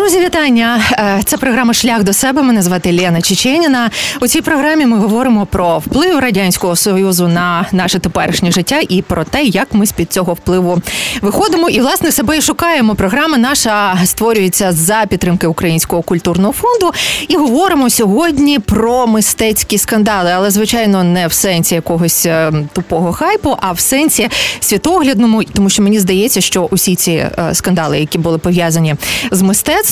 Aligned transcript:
Друзі, 0.00 0.20
вітання! 0.20 0.82
Е, 0.92 1.20
це 1.24 1.36
програма 1.36 1.74
Шлях 1.74 2.02
до 2.02 2.12
себе. 2.12 2.42
Мене 2.42 2.62
звати 2.62 2.92
Лена 2.92 3.22
Чеченіна. 3.22 3.90
У 4.20 4.26
цій 4.26 4.40
програмі 4.40 4.86
ми 4.86 4.98
говоримо 4.98 5.46
про 5.46 5.78
вплив 5.78 6.18
радянського 6.18 6.76
союзу 6.76 7.28
на 7.28 7.66
наше 7.72 7.98
теперішнє 7.98 8.52
життя 8.52 8.80
і 8.88 9.02
про 9.02 9.24
те, 9.24 9.42
як 9.42 9.68
ми 9.72 9.86
з 9.86 9.92
під 9.92 10.12
цього 10.12 10.34
впливу 10.34 10.82
виходимо 11.22 11.68
і 11.68 11.80
власне 11.80 12.12
себе 12.12 12.38
і 12.38 12.42
шукаємо. 12.42 12.94
Програма 12.94 13.38
наша 13.38 13.98
створюється 14.04 14.72
за 14.72 15.04
підтримки 15.08 15.46
Українського 15.46 16.02
культурного 16.02 16.52
фонду. 16.52 16.92
І 17.28 17.36
говоримо 17.36 17.90
сьогодні 17.90 18.58
про 18.58 19.06
мистецькі 19.06 19.78
скандали, 19.78 20.30
але 20.30 20.50
звичайно 20.50 21.04
не 21.04 21.26
в 21.26 21.32
сенсі 21.32 21.74
якогось 21.74 22.26
е, 22.26 22.52
тупого 22.72 23.12
хайпу, 23.12 23.56
а 23.60 23.72
в 23.72 23.80
сенсі 23.80 24.28
світоглядному, 24.60 25.44
тому 25.44 25.70
що 25.70 25.82
мені 25.82 25.98
здається, 25.98 26.40
що 26.40 26.68
усі 26.70 26.96
ці 26.96 27.12
е, 27.12 27.30
скандали, 27.52 28.00
які 28.00 28.18
були 28.18 28.38
пов'язані 28.38 28.94
з 29.30 29.42
мистецтвом, 29.42 29.90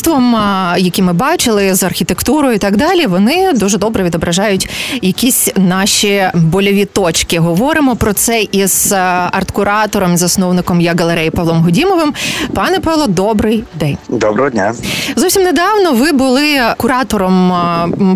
які 0.78 1.02
ми 1.02 1.12
бачили 1.12 1.74
з 1.74 1.82
архітектурою 1.82 2.54
і 2.54 2.58
так 2.58 2.76
далі, 2.76 3.06
вони 3.06 3.52
дуже 3.52 3.78
добре 3.78 4.04
відображають 4.04 4.68
якісь 5.02 5.50
наші 5.56 6.30
больові 6.34 6.84
точки. 6.84 7.38
Говоримо 7.38 7.96
про 7.96 8.12
це 8.12 8.42
із 8.52 8.92
арт-куратором, 8.92 10.16
засновником 10.16 10.80
я 10.80 10.94
галереї 10.98 11.30
Павлом 11.30 11.62
Гудімовим. 11.62 12.14
Пане 12.54 12.80
Павло, 12.80 13.06
добрий 13.06 13.64
день. 13.74 13.98
Доброго 14.08 14.50
дня. 14.50 14.74
Зовсім 15.16 15.42
недавно 15.42 15.92
ви 15.92 16.12
були 16.12 16.60
куратором 16.76 17.52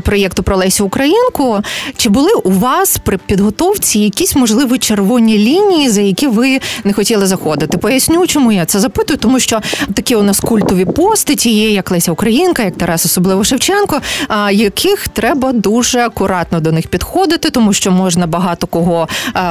проєкту 0.05 0.43
про 0.43 0.57
Лесю 0.57 0.85
Українку. 0.85 1.61
Чи 1.97 2.09
були 2.09 2.33
у 2.45 2.51
вас 2.51 2.99
при 3.05 3.19
підготовці 3.19 3.99
якісь 3.99 4.37
можливі 4.37 4.79
червоні 4.79 5.39
лінії, 5.39 5.89
за 5.89 6.01
які 6.01 6.27
ви 6.27 6.61
не 6.85 6.93
хотіли 6.93 7.27
заходити? 7.27 7.79
Поясню, 7.79 8.27
чому 8.27 8.53
я 8.53 8.67
це 8.67 8.81
запитую, 8.81 9.19
тому 9.19 9.41
що 9.41 9.61
такі 9.95 10.17
у 10.17 10.23
нас 10.23 10.41
культові 10.41 10.85
постаті 10.85 11.51
є, 11.51 11.72
як 11.73 11.91
Леся 11.91 12.13
Українка, 12.13 12.63
як 12.63 12.77
Тарас, 12.77 13.07
особливо 13.07 13.45
Шевченко, 13.45 14.01
а 14.29 14.51
яких 14.51 15.09
треба 15.09 15.53
дуже 15.53 16.01
акуратно 16.01 16.61
до 16.61 16.73
них 16.73 16.89
підходити, 16.89 17.51
тому 17.51 17.73
що 17.73 17.91
можна 17.91 18.27
багато 18.27 18.67
кого 18.67 19.09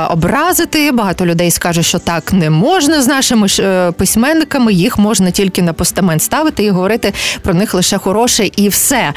образити. 0.10 0.92
Багато 0.92 1.26
людей 1.26 1.52
скаже, 1.52 1.84
що 1.84 2.00
так 2.00 2.34
не 2.34 2.50
можна 2.50 3.02
з 3.02 3.08
нашими 3.08 3.48
е, 3.60 3.92
письменниками. 3.92 4.74
Їх 4.74 5.00
можна 5.00 5.32
тільки 5.32 5.62
на 5.62 5.74
постамент 5.74 6.22
ставити 6.24 6.64
і 6.64 6.70
говорити 6.70 7.14
про 7.42 7.54
них 7.54 7.74
лише 7.74 7.98
хороше, 7.98 8.50
і 8.56 8.70
все 8.70 9.14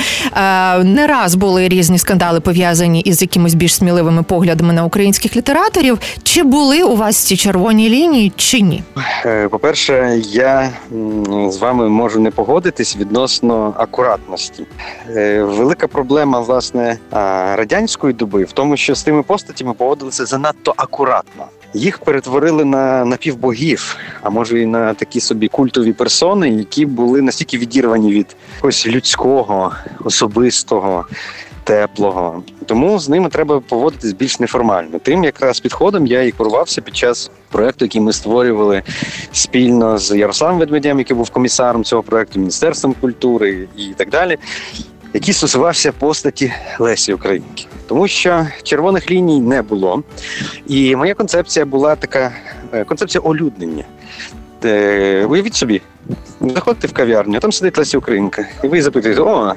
не 0.84 1.06
раз 1.06 1.34
були 1.34 1.68
різні 1.68 1.98
скандали 1.98 2.41
пов'язані 2.41 3.00
із 3.00 3.22
якимись 3.22 3.55
більш 3.55 3.74
сміливими 3.74 4.22
поглядами 4.22 4.72
на 4.72 4.84
українських 4.84 5.36
літераторів. 5.36 5.98
Чи 6.22 6.42
були 6.42 6.83
у 6.83 6.96
вас 6.96 7.16
ці 7.16 7.36
червоні 7.36 7.89
лінії, 7.89 8.33
чи 8.36 8.61
ні? 8.61 8.83
Е, 9.27 9.48
По 9.48 9.58
перше, 9.58 10.20
я 10.24 10.70
з 11.48 11.56
вами 11.56 11.89
можу 11.89 12.20
не 12.20 12.30
погодитись 12.30 12.94
відносно 12.97 13.75
акуратності. 13.78 14.67
Е, 15.09 15.42
велика 15.42 15.89
проблема 15.89 16.41
власне 16.41 16.98
радянської 17.56 18.12
доби 18.14 18.45
в 18.45 18.53
тому, 18.53 18.77
що 18.77 18.95
з 18.95 19.03
тими 19.03 19.23
постатями 19.23 19.73
поводилися 19.73 20.27
занадто 20.27 20.75
акуратно. 20.77 21.45
Їх 21.75 21.98
перетворили 21.98 22.64
на 22.64 23.05
напівбогів, 23.05 23.97
а 24.23 24.31
може 24.31 24.61
і 24.61 24.67
на 24.67 24.95
такі 24.95 25.20
собі 25.20 25.48
культові 25.48 25.92
персони, 25.92 26.51
які 26.51 26.86
були 26.86 27.23
настільки 27.23 27.59
відірвані 27.59 28.12
від 28.12 28.36
ось 28.62 28.86
людського, 28.86 29.73
особистого, 30.05 31.06
теплого. 31.65 32.43
Тому 32.67 32.98
з 32.98 33.09
ними 33.09 33.29
треба 33.29 33.61
поводитись 33.61 34.12
більш 34.12 34.41
неформально. 34.41 34.98
Тим 34.98 35.25
якраз 35.25 35.61
підходом 35.61 36.07
я 36.07 36.23
і 36.23 36.31
курувався 36.31 36.81
під 36.81 36.97
час 36.97 37.31
проекту, 37.51 37.84
який 37.84 38.01
ми 38.01 38.12
створювали 38.12 38.83
спільно 39.33 39.98
з 39.98 40.17
Ярославом 40.17 40.59
Ведмедем, 40.59 40.98
який 40.98 41.17
був 41.17 41.31
комісаром 41.31 41.85
цього 41.85 42.03
проекту, 42.03 42.39
міністерством 42.39 42.95
культури 43.01 43.69
і 43.77 43.87
так 43.97 44.11
далі. 44.11 44.39
Який 45.15 45.35
стосувався 45.35 45.92
постаті 45.92 46.53
Лесі 46.79 47.13
Українки, 47.13 47.67
тому 47.86 48.08
що 48.08 48.47
червоних 48.63 49.11
ліній 49.11 49.41
не 49.41 49.63
було. 49.63 50.03
І 50.67 50.97
моя 50.97 51.14
концепція 51.14 51.67
була 51.67 51.97
така: 51.97 52.33
е, 52.73 52.85
концепція 52.85 53.23
олюднення. 53.23 53.85
Е, 54.64 55.27
уявіть 55.30 55.55
собі, 55.55 55.83
заходите 56.41 56.86
в 56.86 56.92
кав'ярню, 56.92 57.41
там 57.41 57.53
сидить 57.53 57.79
Леся 57.79 57.98
Українка, 57.98 58.47
і 58.64 58.69
ви 58.69 58.83
запитуєте, 58.83 59.20
о, 59.20 59.55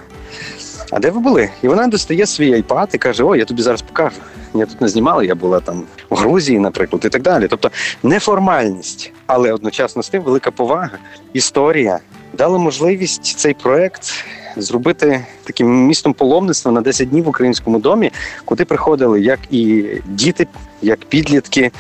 а 0.92 1.00
де 1.00 1.10
ви 1.10 1.20
були? 1.20 1.50
І 1.62 1.68
вона 1.68 1.88
достає 1.88 2.26
свій 2.26 2.54
айпад 2.54 2.90
і 2.94 2.98
каже: 2.98 3.24
О, 3.24 3.36
я 3.36 3.46
тобі 3.46 3.62
зараз 3.62 3.82
покажу. 3.82 4.16
Я 4.54 4.66
тут 4.66 4.82
не 4.82 4.88
знімала, 4.88 5.24
я 5.24 5.36
була 5.36 5.60
там 5.60 5.84
в 6.10 6.16
Грузії, 6.16 6.60
наприклад, 6.60 7.06
і 7.06 7.10
так 7.10 7.22
далі. 7.22 7.48
Тобто 7.50 7.72
неформальність, 8.04 9.14
але 9.26 9.54
одночасно 9.54 10.04
з 10.04 10.10
тим 10.10 10.24
велика 10.24 10.52
повага, 10.52 10.98
історія 11.34 12.00
дала 12.34 12.58
можливість 12.58 13.26
цей 13.26 13.54
проект 13.54 14.14
зробити 14.62 15.26
таким 15.44 15.86
містом 15.88 16.14
паломництва 16.14 16.72
на 16.72 16.82
10 16.82 17.10
днів 17.10 17.24
в 17.24 17.28
українському 17.28 17.80
домі, 17.80 18.12
куди 18.46 18.66
приходили 18.66 19.22
як 19.22 19.40
і 19.50 19.86
діти, 20.06 20.48
як 20.82 21.00
підлітки, 21.00 21.72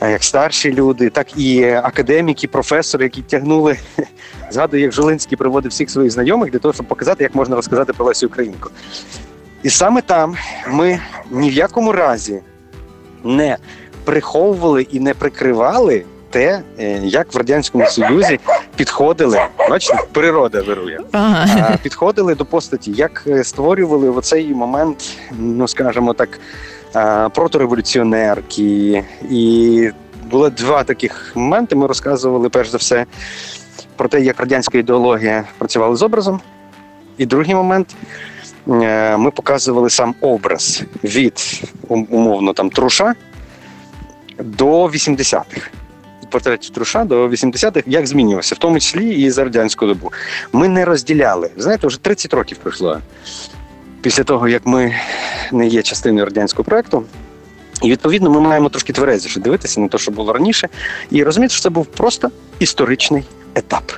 як 0.00 0.24
старші 0.24 0.72
люди, 0.72 1.10
так 1.10 1.38
і 1.38 1.64
академіки, 1.64 2.48
професори, 2.48 3.04
які 3.04 3.22
тягнули. 3.22 3.76
Згадую, 4.50 4.82
як 4.82 4.92
Жолинський 4.92 5.38
приводив 5.38 5.70
всіх 5.70 5.90
своїх 5.90 6.12
знайомих 6.12 6.50
для 6.50 6.58
того, 6.58 6.74
щоб 6.74 6.86
показати, 6.86 7.24
як 7.24 7.34
можна 7.34 7.56
розказати 7.56 7.92
про 7.92 8.06
Лесю 8.06 8.26
Українку. 8.26 8.70
І 9.62 9.70
саме 9.70 10.02
там 10.02 10.36
ми 10.70 11.00
ні 11.30 11.50
в 11.50 11.52
якому 11.52 11.92
разі 11.92 12.40
не 13.24 13.56
приховували 14.04 14.82
і 14.82 15.00
не 15.00 15.14
прикривали 15.14 16.04
те, 16.36 16.62
е, 16.78 17.00
як 17.04 17.34
в 17.34 17.36
радянському 17.36 17.86
союзі 17.86 18.40
підходили, 18.76 19.40
бачите, 19.70 19.98
природа 20.12 20.62
вирує, 20.62 21.00
ага. 21.12 21.78
підходили 21.82 22.34
до 22.34 22.44
постаті, 22.44 22.92
як 22.92 23.24
е, 23.26 23.44
створювали 23.44 24.10
в 24.10 24.16
оцей 24.16 24.54
момент, 24.54 25.18
ну 25.38 25.68
скажімо 25.68 26.14
так, 26.14 26.40
протореволюціонерки. 27.34 29.04
І 29.30 29.90
було 30.30 30.50
два 30.50 30.84
таких 30.84 31.32
моменти. 31.34 31.76
Ми 31.76 31.86
розказували 31.86 32.48
перш 32.48 32.68
за 32.68 32.78
все 32.78 33.06
про 33.96 34.08
те, 34.08 34.20
як 34.20 34.40
радянська 34.40 34.78
ідеологія 34.78 35.44
працювала 35.58 35.96
з 35.96 36.02
образом. 36.02 36.40
І 37.18 37.26
другий 37.26 37.54
момент. 37.54 37.96
Е, 38.68 39.16
ми 39.16 39.30
показували 39.30 39.90
сам 39.90 40.14
образ 40.20 40.82
від 41.04 41.62
умовно 41.88 42.52
там 42.52 42.70
труша 42.70 43.14
до 44.38 44.86
80-х 44.86 45.70
портрет 46.30 46.72
Труша 46.74 47.04
до 47.04 47.28
80-х 47.28 47.82
як 47.86 48.06
змінювався, 48.06 48.54
в 48.54 48.58
тому 48.58 48.80
числі 48.80 49.14
і 49.14 49.30
за 49.30 49.44
радянську 49.44 49.86
добу. 49.86 50.12
Ми 50.52 50.68
не 50.68 50.84
розділяли. 50.84 51.50
Знаєте, 51.56 51.86
вже 51.86 51.98
30 51.98 52.34
років 52.34 52.58
пройшло 52.58 53.00
після 54.00 54.24
того, 54.24 54.48
як 54.48 54.66
ми 54.66 54.94
не 55.52 55.66
є 55.66 55.82
частиною 55.82 56.24
радянського 56.24 56.64
проекту. 56.64 57.04
І 57.82 57.90
відповідно 57.90 58.30
ми 58.30 58.40
маємо 58.40 58.68
трошки 58.68 58.92
тверезіше 58.92 59.40
дивитися 59.40 59.80
на 59.80 59.88
те, 59.88 59.98
що 59.98 60.10
було 60.10 60.32
раніше, 60.32 60.68
і 61.10 61.24
розуміти, 61.24 61.54
що 61.54 61.62
це 61.62 61.70
був 61.70 61.86
просто 61.86 62.30
історичний 62.58 63.24
етап. 63.54 63.92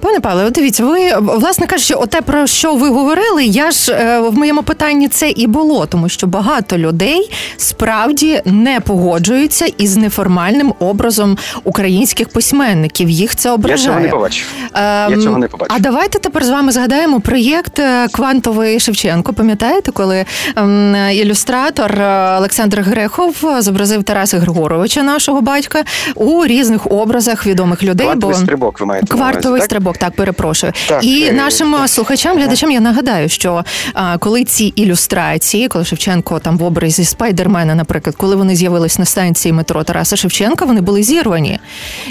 Пане 0.00 0.20
Павле, 0.20 0.50
дивіться, 0.50 0.84
ви 0.84 1.16
власне 1.20 1.66
кажучи, 1.66 1.94
оте 1.94 2.20
про 2.20 2.46
що 2.46 2.74
ви 2.74 2.88
говорили, 2.88 3.44
я 3.44 3.70
ж 3.70 3.92
е, 3.92 4.20
в 4.20 4.38
моєму 4.38 4.62
питанні 4.62 5.08
це 5.08 5.30
і 5.30 5.46
було, 5.46 5.86
тому 5.86 6.08
що 6.08 6.26
багато 6.26 6.78
людей 6.78 7.30
справді 7.56 8.42
не 8.44 8.80
погоджуються 8.80 9.66
із 9.78 9.96
неформальним 9.96 10.74
образом 10.78 11.38
українських 11.64 12.28
письменників. 12.28 13.10
Їх 13.10 13.36
це 13.36 13.50
ображає. 13.50 13.80
Я 13.80 13.86
цього 13.86 14.00
не 14.00 14.08
побачив. 14.08 14.46
Ем, 14.74 15.12
я 15.12 15.22
цього 15.22 15.38
не 15.38 15.48
побачив. 15.48 15.76
А 15.76 15.80
давайте 15.80 16.18
тепер 16.18 16.44
з 16.44 16.50
вами 16.50 16.72
згадаємо 16.72 17.20
проєкт 17.20 17.78
е, 17.78 18.08
Квантовий 18.08 18.80
Шевченко. 18.80 19.32
Пам'ятаєте, 19.32 19.92
коли 19.92 20.24
ем, 20.56 20.96
ілюстратор 21.12 21.92
е, 22.00 22.36
Олександр 22.38 22.80
Грехов 22.80 23.34
зобразив 23.58 24.02
Тараса 24.02 24.38
Григоровича, 24.38 25.02
нашого 25.02 25.40
батька, 25.40 25.84
у 26.14 26.46
різних 26.46 26.92
образах 26.92 27.46
відомих 27.46 27.82
людей? 27.82 28.06
Квантовий 28.06 28.36
бо... 28.36 28.42
стрибок 28.42 28.80
ви 28.80 28.86
маєте 28.86 29.06
квартовий 29.06 29.53
так? 29.58 29.64
стрибок, 29.64 29.98
так 29.98 30.16
перепрошую. 30.16 30.72
Так, 30.88 31.04
і 31.04 31.24
е, 31.24 31.32
нашим 31.32 31.72
так. 31.72 31.88
слухачам, 31.88 32.36
глядачам, 32.36 32.70
я 32.70 32.80
нагадаю, 32.80 33.28
що 33.28 33.64
а, 33.94 34.18
коли 34.18 34.44
ці 34.44 34.64
ілюстрації, 34.64 35.68
коли 35.68 35.84
Шевченко 35.84 36.38
там 36.38 36.58
в 36.58 36.62
образі 36.62 37.04
спайдермена, 37.04 37.74
наприклад, 37.74 38.16
коли 38.16 38.36
вони 38.36 38.56
з'явились 38.56 38.98
на 38.98 39.04
станції 39.04 39.52
метро 39.52 39.84
Тараса 39.84 40.16
Шевченка, 40.16 40.64
вони 40.64 40.80
були 40.80 41.02
зірвані, 41.02 41.58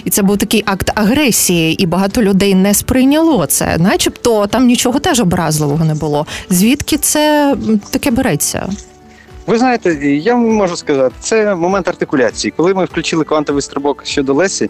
і 0.04 0.10
це 0.10 0.22
був 0.22 0.38
такий 0.38 0.64
акт 0.66 0.92
агресії, 0.96 1.84
і 1.84 1.86
багато 1.86 2.24
людей 2.24 2.56
не 2.56 2.74
сприйняло 2.74 3.46
це, 3.46 3.78
начебто 3.78 4.48
там 4.48 4.66
нічого 4.66 5.00
теж 5.00 5.20
образливого 5.20 5.86
не 5.86 5.94
було. 5.94 6.26
Звідки 6.50 6.98
це 6.98 7.56
таке 7.92 8.12
береться? 8.12 8.70
Ви 9.48 9.58
знаєте, 9.58 9.94
я 10.06 10.36
можу 10.36 10.78
сказати, 10.78 11.16
це 11.20 11.56
момент 11.56 11.88
артикуляції. 11.88 12.54
Коли 12.58 12.74
ми 12.74 12.86
включили 12.86 13.24
квантовий 13.24 13.62
стрибок 13.62 14.06
щодо 14.06 14.34
Лесі, 14.34 14.70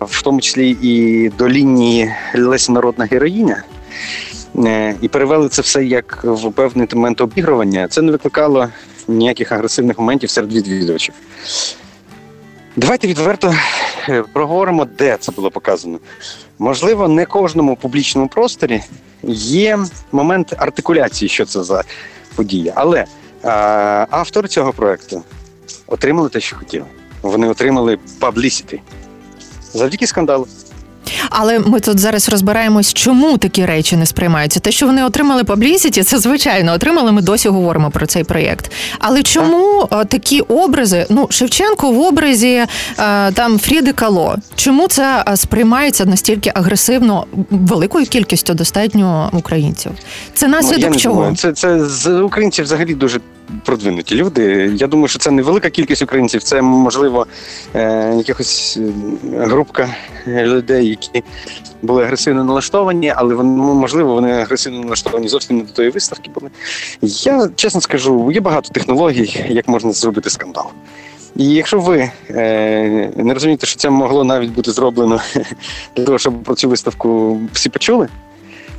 в 0.00 0.22
тому 0.22 0.40
числі 0.40 0.76
і 0.82 1.28
до 1.28 1.48
лінії 1.48 2.12
Лесі 2.34 2.72
народна 2.72 3.04
героїня, 3.04 3.62
е, 4.56 4.94
і 5.02 5.08
перевели 5.08 5.48
це 5.48 5.62
все 5.62 5.84
як 5.84 6.24
в 6.24 6.52
певний 6.52 6.88
момент 6.94 7.20
обігрування, 7.20 7.88
це 7.88 8.02
не 8.02 8.12
викликало 8.12 8.68
ніяких 9.08 9.52
агресивних 9.52 9.98
моментів 9.98 10.30
серед 10.30 10.52
відвідувачів. 10.52 11.14
Давайте 12.76 13.06
відверто 13.06 13.54
е, 14.08 14.24
проговоримо, 14.32 14.84
де 14.84 15.16
це 15.20 15.32
було 15.32 15.50
показано. 15.50 15.98
Можливо, 16.58 17.08
не 17.08 17.26
кожному 17.26 17.76
публічному 17.76 18.28
просторі 18.28 18.82
є 19.22 19.78
момент 20.12 20.54
артикуляції, 20.58 21.28
що 21.28 21.44
це 21.44 21.62
за 21.62 21.84
подія. 22.36 22.72
Але 22.76 23.04
а, 23.44 24.06
автори 24.10 24.48
цього 24.48 24.72
проекту 24.72 25.22
отримали 25.86 26.28
те, 26.28 26.40
що 26.40 26.56
хотіли. 26.56 26.84
Вони 27.22 27.48
отримали 27.48 27.98
publicity 28.18 28.80
завдяки 29.72 30.06
скандалу. 30.06 30.46
Але 31.30 31.58
ми 31.58 31.80
тут 31.80 31.98
зараз 31.98 32.28
розбираємось, 32.28 32.92
чому 32.94 33.38
такі 33.38 33.66
речі 33.66 33.96
не 33.96 34.06
сприймаються. 34.06 34.60
Те, 34.60 34.70
що 34.70 34.86
вони 34.86 35.04
отримали 35.04 35.44
publicity, 35.44 36.02
це 36.02 36.18
звичайно 36.18 36.72
отримали. 36.72 37.12
Ми 37.12 37.22
досі 37.22 37.48
говоримо 37.48 37.90
про 37.90 38.06
цей 38.06 38.24
проєкт. 38.24 38.72
Але 38.98 39.22
чому 39.22 39.88
а, 39.90 40.02
е, 40.02 40.04
такі 40.04 40.40
образи? 40.40 41.06
Ну, 41.10 41.26
Шевченко 41.30 41.90
в 41.90 42.00
образі 42.00 42.48
е, 42.48 42.66
там 43.32 43.58
Фріди 43.58 43.92
Кало. 43.92 44.36
Чому 44.54 44.88
це 44.88 45.24
е, 45.28 45.36
сприймається 45.36 46.04
настільки 46.04 46.52
агресивно 46.54 47.26
великою 47.50 48.06
кількістю 48.06 48.54
достатньо 48.54 49.30
українців? 49.32 49.92
Це 50.34 50.48
наслідок 50.48 50.90
ну, 50.90 50.96
чого? 50.96 51.14
Думаю. 51.14 51.36
Це 51.36 51.52
це 51.52 51.84
з 51.84 52.20
українців 52.20 52.64
взагалі 52.64 52.94
дуже 52.94 53.20
продвинуті 53.64 54.14
люди. 54.14 54.72
Я 54.76 54.86
думаю, 54.86 55.08
що 55.08 55.18
це 55.18 55.30
не 55.30 55.42
велика 55.42 55.70
кількість 55.70 56.02
українців, 56.02 56.42
це 56.42 56.62
можливо 56.62 57.26
е, 57.74 58.14
якихось 58.16 58.78
е, 58.80 58.92
групка 59.36 59.88
людей, 60.26 60.88
які 60.88 61.22
були 61.82 62.04
агресивно 62.04 62.44
налаштовані, 62.44 63.12
але 63.16 63.34
вони 63.34 63.56
ну, 63.56 63.74
можливо 63.74 64.14
вони 64.14 64.32
агресивно 64.32 64.80
налаштовані 64.80 65.28
зовсім 65.28 65.56
не 65.56 65.62
до 65.62 65.72
тої 65.72 65.90
виставки. 65.90 66.30
були. 66.34 66.50
Я 67.02 67.48
чесно 67.56 67.80
скажу, 67.80 68.30
є 68.32 68.40
багато 68.40 68.68
технологій, 68.68 69.44
як 69.48 69.68
можна 69.68 69.92
зробити 69.92 70.30
скандал. 70.30 70.66
І 71.36 71.48
якщо 71.48 71.80
ви 71.80 72.10
е, 72.30 73.12
не 73.16 73.34
розумієте, 73.34 73.66
що 73.66 73.76
це 73.76 73.90
могло 73.90 74.24
навіть 74.24 74.50
бути 74.50 74.70
зроблено 74.70 75.20
для 75.96 76.04
того, 76.04 76.18
щоб 76.18 76.42
про 76.42 76.54
цю 76.54 76.68
виставку 76.68 77.40
всі 77.52 77.68
почули, 77.68 78.08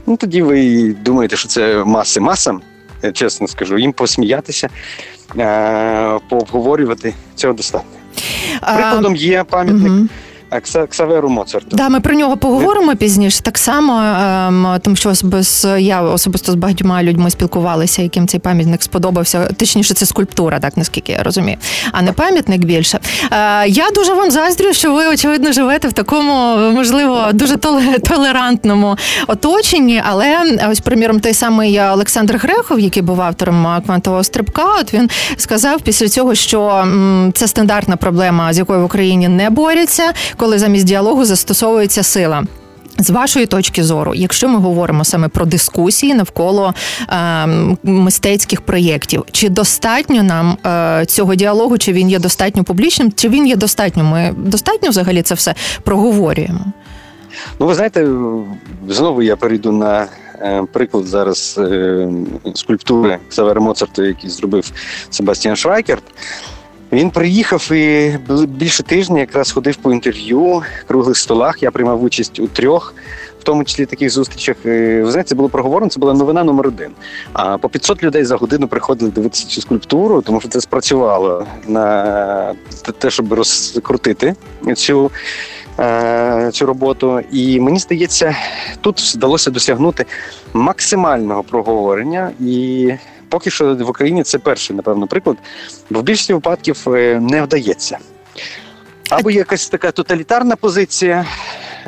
ну 0.07 0.17
тоді 0.17 0.41
ви 0.41 0.89
думаєте, 0.93 1.37
що 1.37 1.47
це 1.47 1.83
маси 1.83 2.19
масам. 2.19 2.61
Е, 3.05 3.11
чесно 3.11 3.47
скажу, 3.47 3.77
їм 3.77 3.93
посміятися, 3.93 4.69
е, 5.37 6.19
пообговорювати 6.29 7.13
цього 7.35 7.53
достатньо. 7.53 7.89
Прикладом 8.75 9.15
є 9.15 9.43
пам'ятник. 9.43 10.09
Ксаверу 10.89 11.29
Моцарту. 11.29 11.75
Да, 11.77 11.89
ми 11.89 11.99
про 11.99 12.13
нього 12.13 12.37
поговоримо 12.37 12.95
пізніше. 12.95 13.41
Так 13.41 13.57
само, 13.57 13.99
ем, 13.99 14.79
тому 14.83 14.95
що 14.95 15.13
без 15.23 15.67
я 15.77 16.01
особисто 16.01 16.51
з 16.51 16.55
багатьма 16.55 17.03
людьми 17.03 17.29
спілкувалася, 17.29 18.01
яким 18.01 18.27
цей 18.27 18.39
пам'ятник 18.39 18.83
сподобався. 18.83 19.47
Точніше, 19.57 19.93
це 19.93 20.05
скульптура, 20.05 20.59
так 20.59 20.77
наскільки 20.77 21.11
я 21.11 21.23
розумію, 21.23 21.57
а 21.91 22.01
не 22.01 22.11
пам'ятник 22.11 22.65
більше. 22.65 22.99
Е, 23.31 23.67
я 23.67 23.89
дуже 23.95 24.13
вам 24.13 24.31
заздрю, 24.31 24.73
що 24.73 24.93
ви 24.93 25.07
очевидно 25.07 25.51
живете 25.51 25.87
в 25.87 25.93
такому, 25.93 26.57
можливо, 26.71 27.27
дуже 27.33 27.57
толерантному 27.99 28.97
оточенні. 29.27 30.01
Але 30.05 30.57
ось, 30.71 30.79
приміром, 30.79 31.19
той 31.19 31.33
самий 31.33 31.81
Олександр 31.81 32.37
Грехов, 32.37 32.79
який 32.79 33.03
був 33.03 33.21
автором 33.21 33.81
квантового 33.85 34.23
стрибка, 34.23 34.75
от 34.81 34.93
він 34.93 35.09
сказав 35.37 35.81
після 35.81 36.09
цього, 36.09 36.35
що 36.35 36.85
це 37.33 37.47
стандартна 37.47 37.95
проблема, 37.95 38.53
з 38.53 38.57
якою 38.57 38.81
в 38.81 38.83
Україні 38.83 39.27
не 39.27 39.49
борються 39.49 40.13
коли 40.45 40.59
замість 40.59 40.85
діалогу 40.85 41.25
застосовується 41.25 42.03
сила. 42.03 42.43
З 42.97 43.09
вашої 43.09 43.45
точки 43.45 43.83
зору, 43.83 44.15
якщо 44.15 44.49
ми 44.49 44.59
говоримо 44.59 45.05
саме 45.05 45.27
про 45.27 45.45
дискусії 45.45 46.13
навколо 46.13 46.73
е, 47.09 47.47
мистецьких 47.83 48.61
проєктів, 48.61 49.23
чи 49.31 49.49
достатньо 49.49 50.23
нам 50.23 50.57
е, 50.65 51.05
цього 51.05 51.35
діалогу, 51.35 51.77
чи 51.77 51.93
він 51.93 52.09
є 52.09 52.19
достатньо 52.19 52.63
публічним, 52.63 53.11
чи 53.11 53.29
він 53.29 53.47
є 53.47 53.55
достатньо? 53.55 54.03
Ми 54.03 54.33
достатньо 54.37 54.89
взагалі 54.89 55.21
це 55.21 55.35
все 55.35 55.55
проговорюємо? 55.83 56.65
Ну, 57.59 57.67
ви 57.67 57.75
знаєте, 57.75 58.07
знову 58.89 59.21
я 59.21 59.35
перейду 59.35 59.71
на 59.71 60.07
е, 60.39 60.63
приклад 60.73 61.05
зараз 61.05 61.55
е, 61.57 62.07
скульптури 62.55 63.17
Савера 63.29 63.61
Моцарта, 63.61 64.03
який 64.03 64.29
зробив 64.29 64.71
Себастьян 65.09 65.55
Шрайкерт. 65.55 66.03
Він 66.95 67.11
приїхав 67.11 67.71
і 67.71 68.17
більше 68.47 68.83
тижня 68.83 69.19
якраз 69.19 69.51
ходив 69.51 69.75
по 69.75 69.93
інтерв'ю, 69.93 70.61
круглих 70.87 71.17
столах. 71.17 71.63
Я 71.63 71.71
приймав 71.71 72.03
участь 72.03 72.39
у 72.39 72.47
трьох, 72.47 72.93
в 73.39 73.43
тому 73.43 73.63
числі 73.63 73.85
таких 73.85 74.09
зустрічах. 74.09 74.55
Ви 74.63 75.05
знаєте, 75.05 75.29
це 75.29 75.35
було 75.35 75.49
проговорено, 75.49 75.89
це 75.89 75.99
була 75.99 76.13
новина 76.13 76.43
номер 76.43 76.67
один. 76.67 76.91
А 77.33 77.57
по 77.57 77.69
500 77.69 78.03
людей 78.03 78.25
за 78.25 78.35
годину 78.35 78.67
приходили 78.67 79.11
дивитися 79.11 79.47
цю 79.47 79.61
скульптуру, 79.61 80.21
тому 80.21 80.39
що 80.39 80.49
це 80.49 80.61
спрацювало 80.61 81.45
на 81.67 82.53
те, 82.99 83.09
щоб 83.09 83.33
розкрутити 83.33 84.35
цю. 84.75 85.11
Е, 85.79 86.49
цю 86.53 86.65
роботу, 86.65 87.21
і 87.31 87.59
мені 87.59 87.79
здається, 87.79 88.35
тут 88.81 88.99
вдалося 88.99 89.51
досягнути 89.51 90.05
максимального 90.53 91.43
проговорення 91.43 92.31
і 92.39 92.91
Поки 93.29 93.49
що 93.49 93.75
в 93.75 93.89
Україні 93.89 94.23
це 94.23 94.37
перший, 94.37 94.75
напевно, 94.75 95.07
приклад, 95.07 95.37
бо 95.89 95.99
в 95.99 96.03
більшості 96.03 96.33
випадків 96.33 96.83
е, 96.87 97.19
не 97.19 97.41
вдається. 97.41 97.97
Або 99.09 99.31
є 99.31 99.37
якась 99.37 99.69
така 99.69 99.91
тоталітарна 99.91 100.55
позиція, 100.55 101.25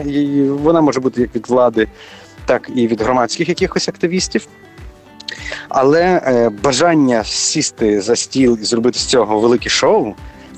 і 0.05 0.43
вона 0.43 0.81
може 0.81 0.99
бути 0.99 1.21
як 1.21 1.35
від 1.35 1.47
влади, 1.49 1.87
так 2.45 2.69
і 2.75 2.87
від 2.87 3.01
громадських 3.01 3.49
якихось 3.49 3.89
активістів. 3.89 4.47
Але 5.69 6.03
е, 6.03 6.49
бажання 6.49 7.23
сісти 7.23 8.01
за 8.01 8.15
стіл 8.15 8.57
і 8.61 8.65
зробити 8.65 8.99
з 8.99 9.05
цього 9.05 9.39
велике 9.39 9.69
шоу 9.69 10.15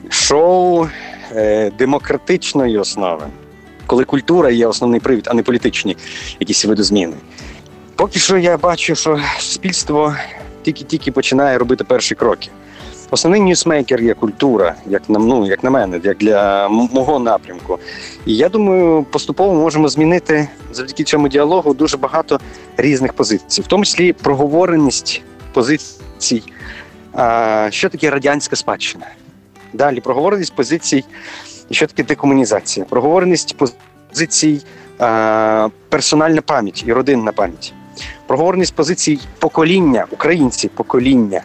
шоу 0.10 0.88
е, 1.32 1.72
демократичної 1.78 2.78
основи, 2.78 3.28
коли 3.86 4.04
культура 4.04 4.50
є 4.50 4.68
основний 4.68 5.00
привід, 5.00 5.28
а 5.28 5.34
не 5.34 5.44
політичні 5.44 5.98
якісь 6.40 6.66
видозміни. 6.66 7.16
Поки 7.96 8.20
що 8.20 8.38
я 8.38 8.58
бачу, 8.58 8.96
що 8.96 9.20
суспільство 9.40 10.16
тільки-тільки 10.72 11.12
починає 11.12 11.58
робити 11.58 11.84
перші 11.84 12.16
кроки. 12.16 12.50
Основний 13.12 13.42
ньюсмейкер 13.42 14.02
є 14.02 14.14
культура, 14.14 14.76
як 14.86 15.10
на 15.10 15.20
ну, 15.20 15.46
як 15.48 15.64
на 15.64 15.70
мене, 15.70 16.00
як 16.04 16.18
для 16.18 16.70
мого 16.70 17.20
напрямку. 17.20 17.80
І 18.26 18.36
я 18.36 18.50
думаю, 18.50 19.06
поступово 19.12 19.54
можемо 19.54 19.90
змінити 19.90 20.50
завдяки 20.72 21.04
цьому 21.04 21.28
діалогу 21.28 21.74
дуже 21.74 21.98
багато 21.98 22.40
різних 22.78 23.14
позицій, 23.14 23.62
в 23.62 23.68
тому 23.68 23.86
числі 23.86 24.14
проговореність 24.14 25.22
позицій, 25.54 26.44
що 27.70 27.90
таке 27.90 28.10
радянська 28.10 28.56
спадщина. 28.56 29.06
Далі 29.74 30.02
проговореність 30.02 30.56
позицій, 30.56 31.04
що 31.72 31.88
таке 31.88 32.04
декомунізація, 32.04 32.86
проговореність 32.86 33.56
позицій, 33.58 34.62
персональна 35.90 36.42
пам'ять 36.42 36.84
і 36.88 36.94
родинна 36.94 37.32
пам'ять 37.32 37.74
проговореність 38.30 38.76
позицій 38.76 39.20
покоління, 39.40 40.06
українці 40.12 40.68
покоління, 40.68 41.42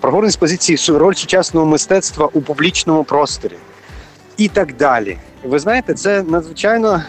проговореність 0.00 0.38
позиції 0.38 0.98
роль 0.98 1.14
сучасного 1.14 1.66
мистецтва 1.66 2.28
у 2.32 2.40
публічному 2.40 3.04
просторі 3.04 3.56
і 4.36 4.48
так 4.48 4.76
далі. 4.76 5.18
Ви 5.44 5.58
знаєте, 5.58 5.94
це 5.94 6.22
надзвичайно, 6.22 7.02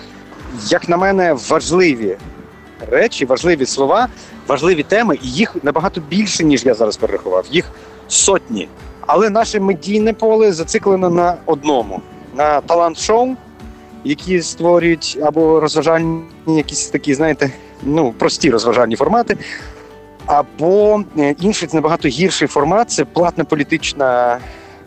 як 0.69 0.89
на 0.89 0.98
мене, 0.98 1.33
важливі 1.50 2.17
речі, 2.91 3.25
важливі 3.25 3.65
слова, 3.65 4.07
важливі 4.48 4.83
теми, 4.83 5.17
і 5.21 5.31
їх 5.31 5.55
набагато 5.63 6.01
більше, 6.01 6.43
ніж 6.43 6.65
я 6.65 6.74
зараз 6.74 6.98
перерахував. 6.98 7.45
Їх 7.51 7.71
сотні. 8.07 8.67
Але 9.07 9.29
наше 9.29 9.59
медійне 9.59 10.13
поле 10.13 10.53
зациклено 10.53 11.09
на 11.09 11.36
одному: 11.45 12.01
на 12.36 12.62
талант-шоу, 12.62 13.36
які 14.03 14.41
створюють 14.41 15.19
або 15.24 15.59
розважальні 15.59 16.24
якісь 16.48 16.88
такі, 16.88 17.13
знаєте 17.13 17.51
ну, 17.83 18.13
прості 18.17 18.50
розважальні 18.50 18.95
формати. 18.95 19.38
Або 20.25 21.03
е, 21.17 21.36
інший 21.39 21.69
набагато 21.74 22.07
гірший 22.07 22.48
формат 22.48 22.91
це 22.91 23.05
платна 23.05 23.43
політична 23.43 24.38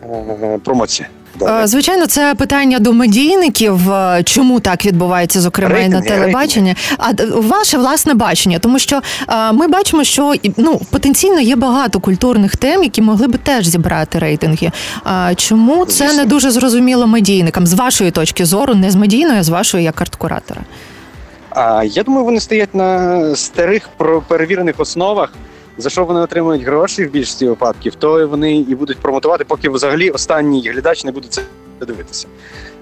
е, 0.03 0.59
промоція. 0.63 1.07
Е, 1.41 1.67
звичайно, 1.67 2.07
це 2.07 2.35
питання 2.35 2.79
до 2.79 2.93
медійників. 2.93 3.79
Чому 4.23 4.59
так 4.59 4.85
відбувається, 4.85 5.41
зокрема 5.41 5.79
і 5.79 5.89
на 5.89 6.01
телебаченні? 6.01 6.75
А 6.97 7.11
ваше 7.35 7.77
власне 7.77 8.13
бачення, 8.13 8.59
тому 8.59 8.79
що 8.79 9.01
ми 9.53 9.67
бачимо, 9.67 10.03
що 10.03 10.33
ну 10.57 10.81
потенційно 10.89 11.39
є 11.39 11.55
багато 11.55 11.99
культурних 11.99 12.55
тем, 12.55 12.83
які 12.83 13.01
могли 13.01 13.27
би 13.27 13.37
теж 13.37 13.67
зібрати 13.67 14.19
рейтинги. 14.19 14.71
А 15.03 15.35
чому 15.35 15.85
це 15.85 16.13
не 16.13 16.25
дуже 16.25 16.51
зрозуміло 16.51 17.07
медійникам 17.07 17.67
з 17.67 17.73
вашої 17.73 18.11
точки 18.11 18.45
зору, 18.45 18.75
не 18.75 18.91
з 18.91 18.95
медійної, 18.95 19.39
а 19.39 19.43
з 19.43 19.49
вашої 19.49 19.83
як 19.83 20.01
арт-куратора? 20.01 20.61
А 21.55 21.83
я 21.83 22.03
думаю, 22.03 22.25
вони 22.25 22.39
стоять 22.39 22.75
на 22.75 23.35
старих 23.35 23.89
перевірених 24.27 24.79
основах. 24.79 25.33
За 25.77 25.89
що 25.89 26.05
вони 26.05 26.19
отримують 26.19 26.63
гроші 26.63 27.05
в 27.05 27.11
більшості 27.11 27.47
випадків, 27.47 27.95
то 27.95 28.27
вони 28.27 28.55
і 28.55 28.75
будуть 28.75 28.97
промотувати, 28.99 29.45
поки 29.45 29.69
взагалі 29.69 30.09
останній 30.09 30.69
глядач 30.69 31.03
не 31.05 31.11
буде 31.11 31.27
це 31.29 31.41
дивитися. 31.85 32.27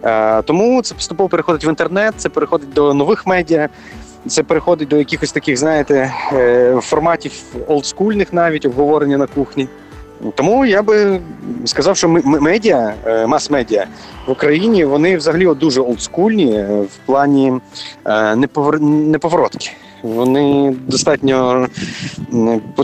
А, 0.01 0.41
тому 0.45 0.81
це 0.81 0.95
поступово 0.95 1.29
переходить 1.29 1.65
в 1.65 1.69
інтернет, 1.69 2.13
це 2.17 2.29
переходить 2.29 2.73
до 2.73 2.93
нових 2.93 3.27
медіа, 3.27 3.69
це 4.27 4.43
переходить 4.43 4.87
до 4.87 4.97
якихось 4.97 5.31
таких, 5.31 5.57
знаєте, 5.57 6.13
е, 6.33 6.79
форматів 6.81 7.31
олдскульних 7.67 8.33
навіть 8.33 8.65
обговорення 8.65 9.17
на 9.17 9.27
кухні. 9.27 9.67
Тому 10.35 10.65
я 10.65 10.81
би 10.81 11.19
сказав, 11.65 11.97
що 11.97 12.09
медіа, 12.23 12.93
е, 13.05 13.27
мас-медіа 13.27 13.85
в 14.27 14.31
Україні 14.31 14.85
вони 14.85 15.17
взагалі 15.17 15.45
дуже 15.55 15.81
олдскульні 15.81 16.63
в 16.63 16.97
плані 17.05 17.53
неповоротки. 18.81 19.71
Вони 20.03 20.75
достатньо 20.87 21.67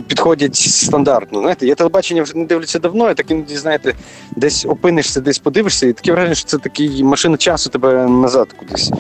підходять 0.08 0.56
стандартно. 0.56 1.40
Знаєте, 1.40 1.68
я 1.68 1.76
телебачення 1.76 2.24
вже 2.24 2.38
не 2.38 2.46
дивлюся 2.46 2.80
давно, 2.80 3.08
я 3.08 3.14
так 3.14 3.32
іноді, 3.32 3.58
знаєте, 3.58 3.94
десь 4.36 4.66
опинишся, 4.66 5.22
десь 5.22 5.40
подивишся, 5.40 5.88
і 5.88 5.94
таке 5.94 6.12
враження, 6.12 6.36
що 6.36 6.46
це 6.46 6.58
такий 6.58 7.04
машина 7.04 7.38
часу 7.38 7.70
тебе 7.70 8.08
назад 8.08 8.54
кудись 8.54 8.92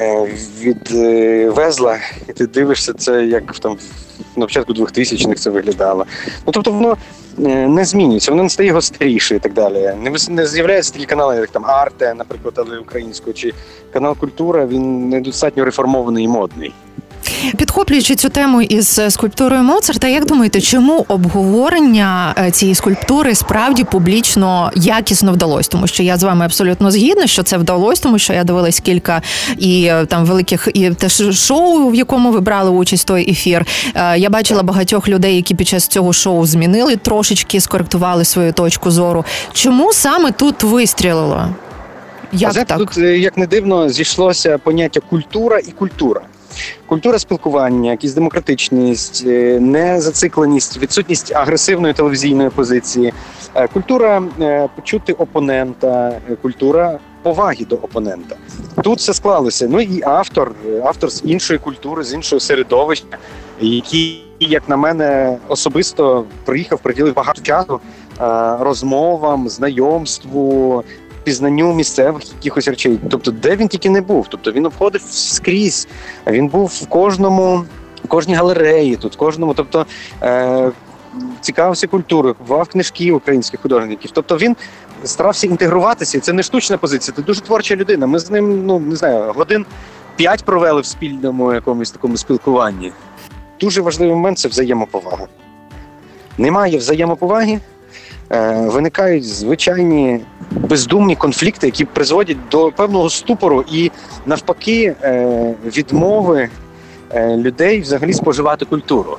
е, 0.00 0.28
відвезла, 0.60 1.98
і 2.28 2.32
ти 2.32 2.46
дивишся 2.46 2.92
це, 2.92 3.26
як 3.26 3.58
там 3.58 3.76
на 4.36 4.46
початку 4.46 4.72
2000-х 4.72 5.34
це 5.34 5.50
виглядало. 5.50 6.06
Ну 6.46 6.52
тобто 6.52 6.72
воно 6.72 6.96
е, 7.38 7.68
не 7.68 7.84
змінюється, 7.84 8.30
воно 8.30 8.42
не 8.42 8.48
стає 8.48 8.72
гостріше 8.72 9.36
і 9.36 9.38
так 9.38 9.52
далі. 9.52 9.92
Не 10.02 10.12
не 10.28 10.46
з'являються 10.46 10.92
такі 10.92 11.06
канали, 11.06 11.36
як 11.36 11.50
там 11.50 11.66
Арте, 11.66 12.14
наприклад, 12.14 12.54
але 12.56 12.78
українською, 12.78 13.34
чи 13.34 13.52
канал 13.92 14.16
Культура, 14.16 14.66
він 14.66 15.08
недостатньо 15.08 15.64
реформований 15.64 16.24
і 16.24 16.28
модний. 16.28 16.72
Підхоплюючи 17.56 18.14
цю 18.16 18.28
тему 18.28 18.62
із 18.62 19.00
скульптурою 19.08 19.62
Моцарта, 19.62 20.08
як 20.08 20.26
думаєте, 20.26 20.60
чому 20.60 21.04
обговорення 21.08 22.34
е, 22.38 22.50
цієї 22.50 22.74
скульптури 22.74 23.34
справді 23.34 23.84
публічно 23.84 24.70
якісно 24.74 25.32
вдалося? 25.32 25.70
Тому 25.70 25.86
що 25.86 26.02
я 26.02 26.16
з 26.16 26.22
вами 26.22 26.44
абсолютно 26.44 26.90
згідна, 26.90 27.26
що 27.26 27.42
це 27.42 27.56
вдалося, 27.58 28.02
тому 28.02 28.18
що 28.18 28.32
я 28.32 28.44
дивилась 28.44 28.80
кілька 28.80 29.22
і 29.58 29.84
е, 29.84 30.06
там 30.06 30.24
великих 30.24 30.68
і 30.74 30.90
теж 30.90 31.38
шоу, 31.46 31.88
в 31.88 31.94
якому 31.94 32.30
ви 32.30 32.40
брали 32.40 32.70
участь 32.70 33.06
той 33.06 33.30
ефір. 33.30 33.66
Е, 33.94 34.18
я 34.18 34.30
бачила 34.30 34.62
багатьох 34.62 35.08
людей, 35.08 35.36
які 35.36 35.54
під 35.54 35.68
час 35.68 35.86
цього 35.86 36.12
шоу 36.12 36.46
змінили 36.46 36.96
трошечки, 36.96 37.60
скоректували 37.60 38.24
свою 38.24 38.52
точку 38.52 38.90
зору. 38.90 39.24
Чому 39.52 39.92
саме 39.92 40.30
тут 40.32 40.62
вистрілило? 40.62 41.48
Як 42.32 42.56
а 42.56 42.64
так? 42.64 42.78
Тут, 42.78 42.96
як 42.96 43.36
не 43.36 43.46
дивно, 43.46 43.88
зійшлося 43.88 44.58
поняття 44.58 45.00
культура 45.00 45.58
і 45.58 45.70
культура. 45.70 46.20
Культура 46.86 47.18
спілкування, 47.18 47.90
якісь 47.90 48.14
демократичність, 48.14 49.24
е, 49.26 49.60
незацикленість, 49.60 50.78
відсутність 50.78 51.32
агресивної 51.34 51.94
телевізійної 51.94 52.50
позиції, 52.50 53.12
е, 53.54 53.68
культура 53.68 54.22
е, 54.40 54.68
почути 54.76 55.12
опонента, 55.12 56.20
культура 56.42 56.98
поваги 57.22 57.64
до 57.64 57.76
опонента. 57.76 58.36
Тут 58.82 58.98
все 58.98 59.14
склалося. 59.14 59.68
Ну 59.70 59.80
і 59.80 60.02
автор, 60.04 60.52
автор 60.84 61.10
з 61.10 61.22
іншої 61.24 61.58
культури, 61.58 62.04
з 62.04 62.14
іншого 62.14 62.40
середовища, 62.40 63.18
який, 63.60 64.24
як 64.40 64.68
на 64.68 64.76
мене, 64.76 65.38
особисто 65.48 66.24
приїхав, 66.44 66.78
приділив 66.78 67.14
багато 67.14 67.42
часу 67.42 67.80
розмовам, 68.60 69.48
знайомству, 69.48 70.84
пізнанню 71.24 71.74
місцевих 71.74 72.22
якихось 72.34 72.68
речей. 72.68 73.00
Тобто, 73.10 73.30
де 73.30 73.56
він 73.56 73.68
тільки 73.68 73.90
не 73.90 74.00
був. 74.00 74.26
Тобто 74.28 74.52
він 74.52 74.66
обходив 74.66 75.02
скрізь. 75.10 75.88
Він 76.26 76.48
був 76.48 76.66
в 76.82 76.86
кожному, 76.86 77.64
в 78.04 78.08
кожній 78.08 78.34
галереї, 78.34 78.96
тут 78.96 79.14
в 79.14 79.16
кожному, 79.16 79.54
тобто. 79.54 79.86
Е- 80.22 80.70
Цікавився 81.40 81.86
культурою, 81.86 82.34
купував 82.34 82.68
книжки 82.68 83.12
українських 83.12 83.60
художників. 83.60 84.10
Тобто 84.14 84.36
він 84.36 84.56
старався 85.04 85.46
інтегруватися. 85.46 86.20
Це 86.20 86.32
не 86.32 86.42
штучна 86.42 86.76
позиція, 86.78 87.16
це 87.16 87.22
дуже 87.22 87.40
творча 87.40 87.76
людина. 87.76 88.06
Ми 88.06 88.18
з 88.18 88.30
ним, 88.30 88.66
ну 88.66 88.78
не 88.78 88.96
знаю, 88.96 89.32
годин 89.32 89.66
п'ять 90.16 90.44
провели 90.44 90.80
в 90.80 90.86
спільному 90.86 91.54
якомусь 91.54 91.90
такому 91.90 92.16
спілкуванні. 92.16 92.92
Дуже 93.60 93.80
важливий 93.80 94.14
момент 94.14 94.38
це 94.38 94.48
взаємоповага. 94.48 95.26
Немає 96.38 96.78
взаємоповаги, 96.78 97.60
виникають 98.30 99.28
звичайні 99.28 100.20
бездумні 100.50 101.16
конфлікти, 101.16 101.66
які 101.66 101.84
призводять 101.84 102.36
до 102.50 102.72
певного 102.72 103.10
ступору 103.10 103.64
і 103.72 103.90
навпаки 104.26 104.94
е, 105.02 105.54
відмови 105.64 106.48
е, 107.10 107.36
людей 107.36 107.80
взагалі 107.80 108.12
споживати 108.12 108.64
культуру. 108.64 109.18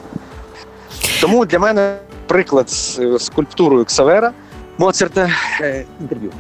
Тому 1.21 1.45
для 1.45 1.59
мене 1.59 1.95
приклад 2.27 2.69
з 2.69 2.99
скульптурою 3.19 3.85
Ксавера 3.85 4.31
Моцарта 4.77 5.29
інтерв'ю. 6.01 6.31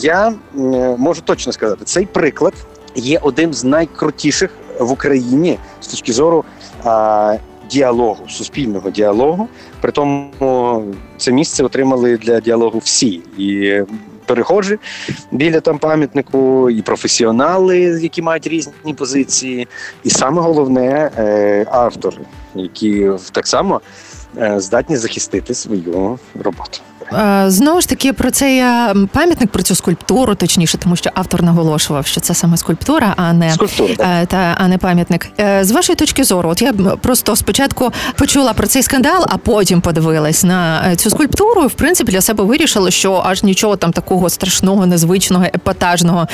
Я 0.00 0.34
можу 0.98 1.20
точно 1.20 1.52
сказати, 1.52 1.84
цей 1.84 2.06
приклад 2.06 2.54
є 2.94 3.18
одним 3.22 3.54
з 3.54 3.64
найкрутіших 3.64 4.50
в 4.78 4.92
Україні 4.92 5.58
з 5.80 5.86
точки 5.86 6.12
зору 6.12 6.44
діалогу, 7.72 8.28
суспільного 8.28 8.90
діалогу. 8.90 9.48
При 9.80 9.92
тому 9.92 10.94
це 11.16 11.32
місце 11.32 11.64
отримали 11.64 12.16
для 12.16 12.40
діалогу 12.40 12.78
всі 12.78 13.22
і 13.38 13.80
перехожі 14.26 14.78
біля 15.32 15.60
там 15.60 15.78
пам'ятнику, 15.78 16.70
і 16.70 16.82
професіонали, 16.82 17.78
які 17.78 18.22
мають 18.22 18.46
різні 18.46 18.94
позиції, 18.94 19.68
і 20.04 20.10
саме 20.10 20.42
головне 20.42 21.10
е, 21.18 21.66
автори, 21.70 22.18
які 22.54 23.10
так 23.32 23.46
само 23.46 23.80
е, 24.38 24.60
здатні 24.60 24.96
захистити 24.96 25.54
свою 25.54 26.18
роботу. 26.34 26.78
Е, 27.14 27.50
знову 27.50 27.80
ж 27.80 27.88
таки, 27.88 28.12
про 28.12 28.30
цей 28.30 28.58
е, 28.58 28.94
пам'ятник 29.12 29.50
про 29.50 29.62
цю 29.62 29.74
скульптуру, 29.74 30.34
точніше, 30.34 30.78
тому 30.78 30.96
що 30.96 31.10
автор 31.14 31.42
наголошував, 31.42 32.06
що 32.06 32.20
це 32.20 32.34
саме 32.34 32.56
скульптура, 32.56 33.14
а 33.16 33.32
не 33.32 33.50
скульптура, 33.50 33.94
е, 34.00 34.26
та 34.26 34.56
а 34.58 34.68
не 34.68 34.78
пам'ятник. 34.78 35.28
З 35.60 35.70
вашої 35.70 35.96
точки 35.96 36.24
зору, 36.24 36.50
от 36.50 36.62
я 36.62 36.72
просто 36.72 37.36
спочатку 37.36 37.92
почула 38.16 38.52
про 38.52 38.66
цей 38.66 38.82
скандал, 38.82 39.24
а 39.28 39.36
потім 39.36 39.80
подивилась 39.80 40.44
на 40.44 40.96
цю 40.96 41.10
скульптуру. 41.10 41.62
і, 41.64 41.66
В 41.66 41.74
принципі, 41.74 42.12
для 42.12 42.20
себе 42.20 42.44
вирішила, 42.44 42.90
що 42.90 43.22
аж 43.26 43.42
нічого 43.42 43.76
там 43.76 43.92
такого 43.92 44.30
страшного, 44.30 44.86
незвичного, 44.86 45.44
епатажного 45.44 46.28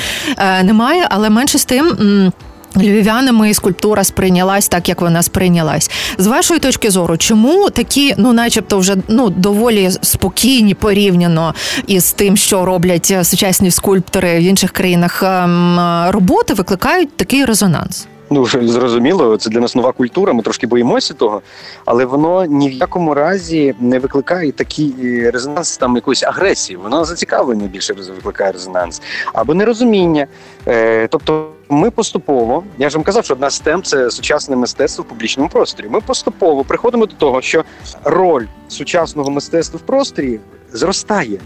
немає, 0.63 1.07
але 1.09 1.29
менше 1.29 1.57
з 1.57 1.65
тим. 1.65 2.31
Львів'янами 2.75 3.53
скульптура 3.53 4.03
сприйнялась 4.03 4.67
так, 4.67 4.89
як 4.89 5.01
вона 5.01 5.23
сприйнялась. 5.23 5.91
З 6.17 6.27
вашої 6.27 6.59
точки 6.59 6.91
зору, 6.91 7.17
чому 7.17 7.69
такі, 7.69 8.13
ну, 8.17 8.33
начебто, 8.33 8.77
вже 8.77 8.95
ну 9.07 9.29
доволі 9.29 9.89
спокійні 10.01 10.73
порівняно 10.73 11.53
із 11.87 12.11
тим, 12.11 12.37
що 12.37 12.65
роблять 12.65 13.13
сучасні 13.23 13.71
скульптори 13.71 14.39
в 14.39 14.41
інших 14.41 14.71
країнах 14.71 15.23
ем, 15.23 15.79
роботи, 16.09 16.53
викликають 16.53 17.17
такий 17.17 17.45
резонанс? 17.45 18.07
Ну 18.31 18.45
зрозуміло, 18.45 19.37
це 19.37 19.49
для 19.49 19.59
нас 19.59 19.75
нова 19.75 19.91
культура. 19.91 20.33
Ми 20.33 20.43
трошки 20.43 20.67
боїмося 20.67 21.13
того, 21.13 21.41
але 21.85 22.05
воно 22.05 22.45
ні 22.45 22.69
в 22.69 22.71
якому 22.71 23.13
разі 23.13 23.75
не 23.79 23.99
викликає 23.99 24.51
такий 24.51 24.95
е, 25.03 25.31
резонанс 25.31 25.77
там 25.77 25.95
якоїсь 25.95 26.23
агресії. 26.23 26.77
Воно 26.77 27.05
зацікавлення 27.05 27.67
більше 27.67 27.93
викликає 27.93 28.51
резонанс 28.51 29.01
або 29.33 29.53
нерозуміння. 29.53 30.27
Е, 30.67 31.07
Тобто, 31.07 31.49
ми 31.69 31.91
поступово, 31.91 32.63
я 32.77 32.89
ж 32.89 32.97
вам 32.97 33.03
казав, 33.03 33.25
що 33.25 33.33
одна 33.33 33.49
з 33.49 33.59
тем 33.59 33.83
це 33.83 34.11
сучасне 34.11 34.55
мистецтво 34.55 35.03
в 35.03 35.07
публічному 35.07 35.49
просторі. 35.49 35.87
Ми 35.89 36.01
поступово 36.01 36.63
приходимо 36.63 37.05
до 37.05 37.15
того, 37.15 37.41
що 37.41 37.63
роль 38.03 38.45
сучасного 38.67 39.31
мистецтва 39.31 39.79
в 39.83 39.85
просторі 39.85 40.39
зростає. 40.73 41.39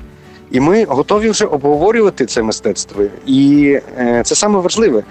І 0.52 0.60
ми 0.60 0.86
готові 0.86 1.30
вже 1.30 1.46
обговорювати 1.46 2.26
це 2.26 2.44
мистецтво. 2.44 3.04
І 3.26 3.80
е, 3.98 4.22
це 4.26 4.36
саме 4.36 4.60
важливе. 4.60 5.04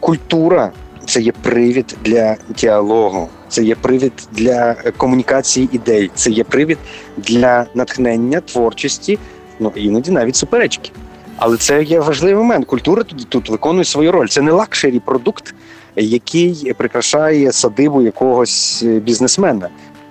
Культура 0.00 0.72
це 1.06 1.20
є 1.20 1.32
привід 1.32 1.96
для 2.04 2.36
діалогу, 2.48 3.28
це 3.48 3.64
є 3.64 3.74
привід 3.74 4.12
для 4.32 4.74
комунікації 4.96 5.68
ідей, 5.72 6.10
це 6.14 6.30
є 6.30 6.44
привід 6.44 6.78
для 7.16 7.66
натхнення 7.74 8.40
творчості, 8.40 9.18
ну 9.60 9.72
іноді 9.76 10.10
навіть 10.10 10.36
суперечки. 10.36 10.90
Але 11.36 11.56
це 11.56 11.82
є 11.82 12.00
важливий 12.00 12.36
момент. 12.36 12.66
Культура 12.66 13.02
тут 13.02 13.28
тут 13.28 13.48
виконує 13.48 13.84
свою 13.84 14.12
роль. 14.12 14.28
Це 14.28 14.42
не 14.42 14.52
luxury 14.52 15.00
продукт, 15.00 15.54
який 15.96 16.74
прикрашає 16.76 17.52
садибу 17.52 18.02
якогось 18.02 18.82
бізнесмена. 18.82 19.68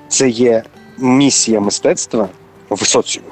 Це 0.07 0.29
є 0.29 0.63
місія 0.97 1.59
мистецтва 1.59 2.29
в 2.69 2.85
соціумі. 2.85 3.29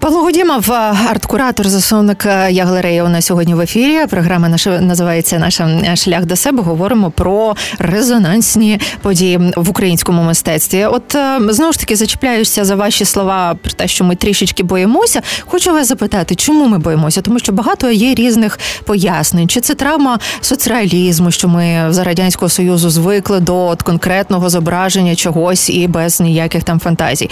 Павло 0.00 0.22
Гудімов, 0.22 0.70
арт-куратор, 1.10 1.68
засновник 1.68 2.26
е, 2.26 2.52
я 2.52 3.04
у 3.04 3.08
нас 3.08 3.26
сьогодні 3.26 3.54
в 3.54 3.60
ефірі. 3.60 4.06
Програма 4.06 4.48
наша 4.48 4.80
називається 4.80 5.38
Наша 5.38 5.80
е, 5.92 5.96
шлях 5.96 6.24
до 6.24 6.36
себе. 6.36 6.62
Говоримо 6.62 7.10
про 7.10 7.56
резонансні 7.78 8.80
події 9.02 9.40
в 9.56 9.70
українському 9.70 10.22
мистецтві. 10.22 10.84
От 10.84 11.14
е, 11.14 11.38
знову 11.48 11.72
ж 11.72 11.80
таки 11.80 11.96
зачіпляюся 11.96 12.64
за 12.64 12.74
ваші 12.74 13.04
слова 13.04 13.54
про 13.62 13.72
те, 13.72 13.88
що 13.88 14.04
ми 14.04 14.16
трішечки 14.16 14.62
боїмося. 14.62 15.22
Хочу 15.46 15.72
вас 15.72 15.88
запитати, 15.88 16.34
чому 16.34 16.66
ми 16.66 16.78
боїмося? 16.78 17.22
Тому 17.22 17.38
що 17.38 17.52
багато 17.52 17.90
є 17.90 18.14
різних 18.14 18.58
пояснень. 18.84 19.48
Чи 19.48 19.60
це 19.60 19.74
травма 19.74 20.18
соцреалізму, 20.40 21.30
що 21.30 21.48
ми 21.48 21.86
за 21.88 22.04
радянського 22.04 22.48
союзу 22.48 22.90
звикли 22.90 23.40
до 23.40 23.66
от 23.66 23.82
конкретного 23.82 24.50
зображення 24.50 25.14
чогось 25.14 25.70
і 25.70 25.86
без 25.86 26.20
ніяких 26.20 26.64
там 26.64 26.80
фантазій? 26.80 27.30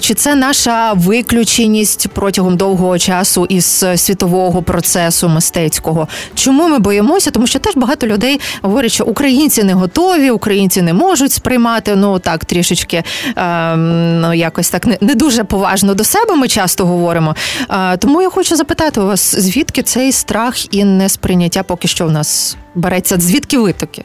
Чи 0.00 0.14
це 0.14 0.34
наша 0.34 0.92
виключеність? 0.92 1.99
Відсутність 2.00 2.08
протягом 2.08 2.56
довгого 2.56 2.98
часу 2.98 3.46
із 3.48 3.84
світового 3.96 4.62
процесу 4.62 5.28
мистецького. 5.28 6.08
Чому 6.34 6.68
ми 6.68 6.78
боїмося? 6.78 7.30
Тому 7.30 7.46
що 7.46 7.58
теж 7.58 7.76
багато 7.76 8.06
людей 8.06 8.40
говорять, 8.62 8.92
що 8.92 9.04
українці 9.04 9.62
не 9.62 9.74
готові, 9.74 10.30
українці 10.30 10.82
не 10.82 10.92
можуть 10.92 11.32
сприймати. 11.32 11.96
Ну 11.96 12.18
так 12.18 12.44
трішечки 12.44 13.02
е, 13.36 13.76
ну 13.76 14.34
якось 14.34 14.70
так 14.70 14.86
не, 14.86 14.98
не 15.00 15.14
дуже 15.14 15.44
поважно 15.44 15.94
до 15.94 16.04
себе. 16.04 16.36
Ми 16.36 16.48
часто 16.48 16.86
говоримо. 16.86 17.34
Е, 17.70 17.96
тому 17.96 18.22
я 18.22 18.30
хочу 18.30 18.56
запитати 18.56 19.00
вас, 19.00 19.34
звідки 19.38 19.82
цей 19.82 20.12
страх 20.12 20.74
і 20.74 20.84
несприйняття 20.84 21.62
поки 21.62 21.88
що 21.88 22.06
в 22.06 22.10
нас 22.10 22.56
береться? 22.74 23.16
Звідки 23.18 23.58
витоки? 23.58 24.04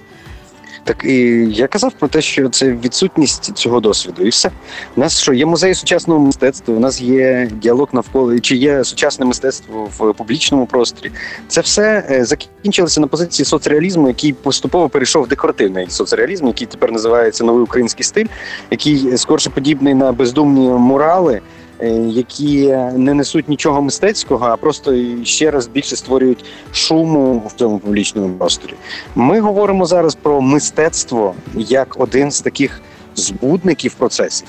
Так 0.86 1.06
і 1.06 1.16
я 1.52 1.68
казав 1.68 1.94
про 2.00 2.08
те, 2.08 2.22
що 2.22 2.50
це 2.50 2.72
відсутність 2.72 3.52
цього 3.58 3.80
досвіду, 3.80 4.24
і 4.24 4.30
все. 4.30 4.52
У 4.96 5.00
нас 5.00 5.22
що 5.22 5.34
є 5.34 5.46
музей 5.46 5.74
сучасного 5.74 6.20
мистецтва, 6.20 6.76
у 6.76 6.80
нас 6.80 7.02
є 7.02 7.50
діалог 7.62 7.90
навколо 7.92 8.40
чи 8.40 8.56
є 8.56 8.84
сучасне 8.84 9.26
мистецтво 9.26 9.90
в 9.98 10.14
публічному 10.14 10.66
просторі. 10.66 11.12
Це 11.48 11.62
все 11.62 12.08
е, 12.10 12.26
закінчилося 12.26 13.02
на 13.02 13.08
позиції 13.08 13.46
соцреалізму, 13.46 14.08
який 14.08 14.34
поступово 14.34 14.90
перейшов 14.90 15.24
в 15.24 15.28
декоративний 15.28 15.90
соцреалізм, 15.90 16.48
який 16.48 16.68
тепер 16.68 16.92
називається 16.92 17.44
новий 17.44 17.64
український 17.64 18.04
стиль, 18.04 18.28
який 18.72 19.18
скорше 19.18 19.50
подібний 19.50 19.94
на 19.94 20.12
бездумні 20.12 20.70
мурали. 20.70 21.42
Е, 21.80 21.90
які 22.08 22.68
не 22.94 23.14
несуть 23.14 23.50
нічого 23.50 23.82
мистецького, 23.82 24.46
а 24.46 24.58
просто 24.58 24.96
ще 25.24 25.52
раз 25.52 25.68
більше 25.68 25.96
створюють 25.96 26.46
шуму 26.72 27.44
в 27.48 27.60
цьому 27.60 27.80
публічному 27.80 28.36
просторі. 28.36 28.74
Ми 29.16 29.40
говоримо 29.40 29.86
зараз 29.86 30.16
про 30.16 30.42
мистецтво 30.42 31.36
як 31.56 31.96
один 32.00 32.32
з 32.32 32.42
таких 32.42 32.82
збудників 33.16 33.94
процесів. 33.94 34.48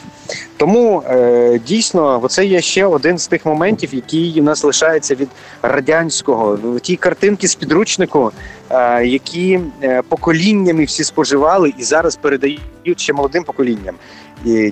Тому 0.56 1.02
е, 1.06 1.60
дійсно, 1.66 2.22
це 2.28 2.46
є 2.46 2.60
ще 2.60 2.86
один 2.86 3.18
з 3.18 3.26
тих 3.26 3.46
моментів, 3.46 3.94
який 3.94 4.40
у 4.40 4.44
нас 4.44 4.64
лишається 4.64 5.14
від 5.14 5.28
радянського 5.62 6.78
ті 6.82 6.96
картинки 6.96 7.48
з 7.48 7.54
підручнику, 7.54 8.32
е, 8.70 9.06
які 9.06 9.60
поколіннями 10.08 10.84
всі 10.84 11.04
споживали 11.04 11.72
і 11.78 11.84
зараз 11.84 12.16
передають 12.16 12.60
ще 12.96 13.12
молодим 13.12 13.44
поколінням. 13.44 13.94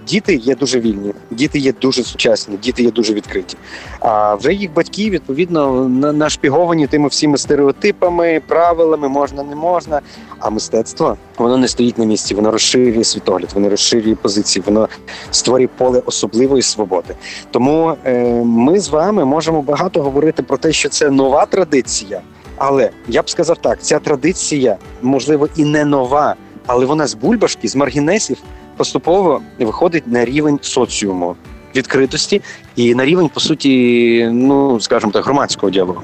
Діти 0.07 0.35
є 0.35 0.55
дуже 0.55 0.81
вільні, 0.81 1.13
діти 1.31 1.59
є 1.59 1.73
дуже 1.81 2.03
сучасні, 2.03 2.57
діти 2.57 2.83
є 2.83 2.91
дуже 2.91 3.15
відкриті. 3.15 3.55
А 4.01 4.35
вже 4.35 4.53
їх 4.53 4.73
батьки 4.73 5.11
відповідно 5.11 5.89
нашпіговані 5.89 6.87
тими 6.87 7.09
всіми 7.09 7.39
стереотипами, 7.39 8.41
правилами 8.47 9.09
можна, 9.09 9.43
не 9.43 9.57
можна. 9.57 10.01
А 10.39 10.51
мистецтво 10.51 11.17
воно 11.39 11.59
не 11.59 11.69
стоїть 11.69 11.99
на 11.99 12.05
місці, 12.05 12.35
воно 12.35 12.51
розширює 12.51 13.05
світогляд, 13.05 13.53
воно 13.55 13.69
розширює 13.69 14.15
позиції, 14.15 14.63
воно 14.67 14.89
створює 15.31 15.69
поле 15.79 16.03
особливої 16.07 16.63
свободи. 16.63 17.15
Тому 17.51 17.97
е, 18.05 18.25
ми 18.45 18.81
з 18.81 18.89
вами 18.89 19.25
можемо 19.25 19.63
багато 19.63 20.03
говорити 20.03 20.43
про 20.43 20.57
те, 20.57 20.73
що 20.73 20.89
це 20.89 21.11
нова 21.11 21.47
традиція. 21.47 22.21
Але 22.57 22.91
я 23.09 23.23
б 23.23 23.31
сказав 23.31 23.59
так: 23.59 23.83
ця 23.83 23.99
традиція 23.99 24.77
можливо 25.03 25.49
і 25.57 25.65
не 25.65 25.85
нова, 25.85 26.35
але 26.67 26.87
вона 26.87 27.07
з 27.07 27.15
бульбашки, 27.15 27.69
з 27.69 27.77
маргінесів 27.77 28.39
поступово 28.77 29.41
виходить 29.59 30.07
на 30.07 30.25
рівень 30.25 30.59
соціуму 30.63 31.37
відкритості 31.77 32.43
і 32.77 32.95
на 32.95 33.05
рівень, 33.05 33.29
по 33.29 33.41
суті, 33.41 34.29
ну 34.33 34.81
скажімо 34.81 35.13
так, 35.13 35.25
громадського 35.25 35.71
діалогу. 35.71 36.03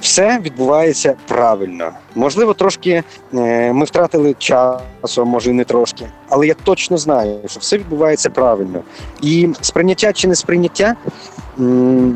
Все 0.00 0.38
відбувається 0.42 1.14
правильно. 1.28 1.90
Можливо, 2.14 2.54
трошки 2.54 3.02
е, 3.34 3.72
ми 3.72 3.84
втратили 3.84 4.34
часу, 4.38 5.24
може 5.24 5.50
і 5.50 5.52
не 5.52 5.64
трошки, 5.64 6.06
але 6.28 6.46
я 6.46 6.54
точно 6.54 6.98
знаю, 6.98 7.40
що 7.46 7.60
все 7.60 7.78
відбувається 7.78 8.30
правильно. 8.30 8.82
І 9.22 9.48
сприйняття 9.60 10.12
чи 10.12 10.28
не 10.28 10.34
сприйняття 10.34 10.96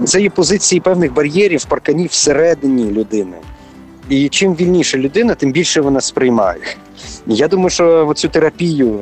це 0.04 0.22
є 0.22 0.30
позиції 0.30 0.80
певних 0.80 1.12
бар'єрів, 1.12 1.64
парканів 1.64 2.08
всередині 2.08 2.90
людини. 2.90 3.36
І 4.08 4.28
чим 4.28 4.54
вільніша 4.54 4.98
людина, 4.98 5.34
тим 5.34 5.52
більше 5.52 5.80
вона 5.80 6.00
сприймає. 6.00 6.60
Я 7.26 7.48
думаю, 7.48 7.70
що 7.70 8.12
цю 8.14 8.28
терапію 8.28 9.00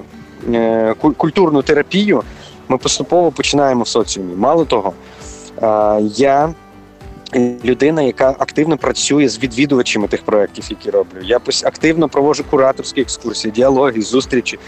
культурну 1.16 1.62
терапію 1.62 2.22
ми 2.70 2.78
поступово 2.78 3.30
починаємо 3.30 3.82
в 3.82 3.88
соціумі. 3.88 4.34
Мало 4.36 4.64
того, 4.64 4.92
е, 5.62 5.98
я 6.02 6.54
людина, 7.64 8.02
яка 8.02 8.30
активно 8.38 8.76
працює 8.76 9.28
з 9.28 9.38
відвідувачами 9.38 10.08
тих 10.08 10.22
проєктів, 10.22 10.64
які 10.70 10.90
роблю. 10.90 11.18
Я 11.22 11.40
активно 11.64 12.08
проводжу 12.08 12.44
кураторські 12.50 13.00
екскурсії, 13.00 13.52
діалоги, 13.52 14.02
зустрічі. 14.02 14.58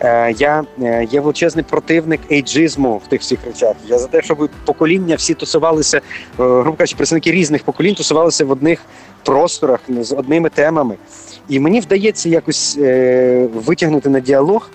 Е, 0.00 0.32
я 0.38 0.64
є 1.10 1.20
величезний 1.20 1.64
противник 1.70 2.20
ейджизму 2.30 2.96
в 2.96 3.08
тих 3.08 3.20
всіх 3.20 3.38
речах. 3.46 3.74
Я 3.88 3.98
за 3.98 4.06
те, 4.06 4.22
щоб 4.22 4.48
покоління 4.64 5.16
всі 5.16 5.34
тусувалися, 5.34 6.00
грубо 6.38 6.72
кажучи, 6.72 6.96
представники 6.96 7.32
різних 7.32 7.64
поколінь 7.64 7.94
тусувалися 7.94 8.44
в 8.44 8.50
одних 8.50 8.80
просторах 9.24 9.80
з 9.88 10.12
одними 10.12 10.48
темами. 10.48 10.96
І 11.48 11.60
мені 11.60 11.80
вдається 11.80 12.28
якось 12.28 12.78
витягнути 13.54 14.08
на 14.08 14.20
діалог. 14.20 14.70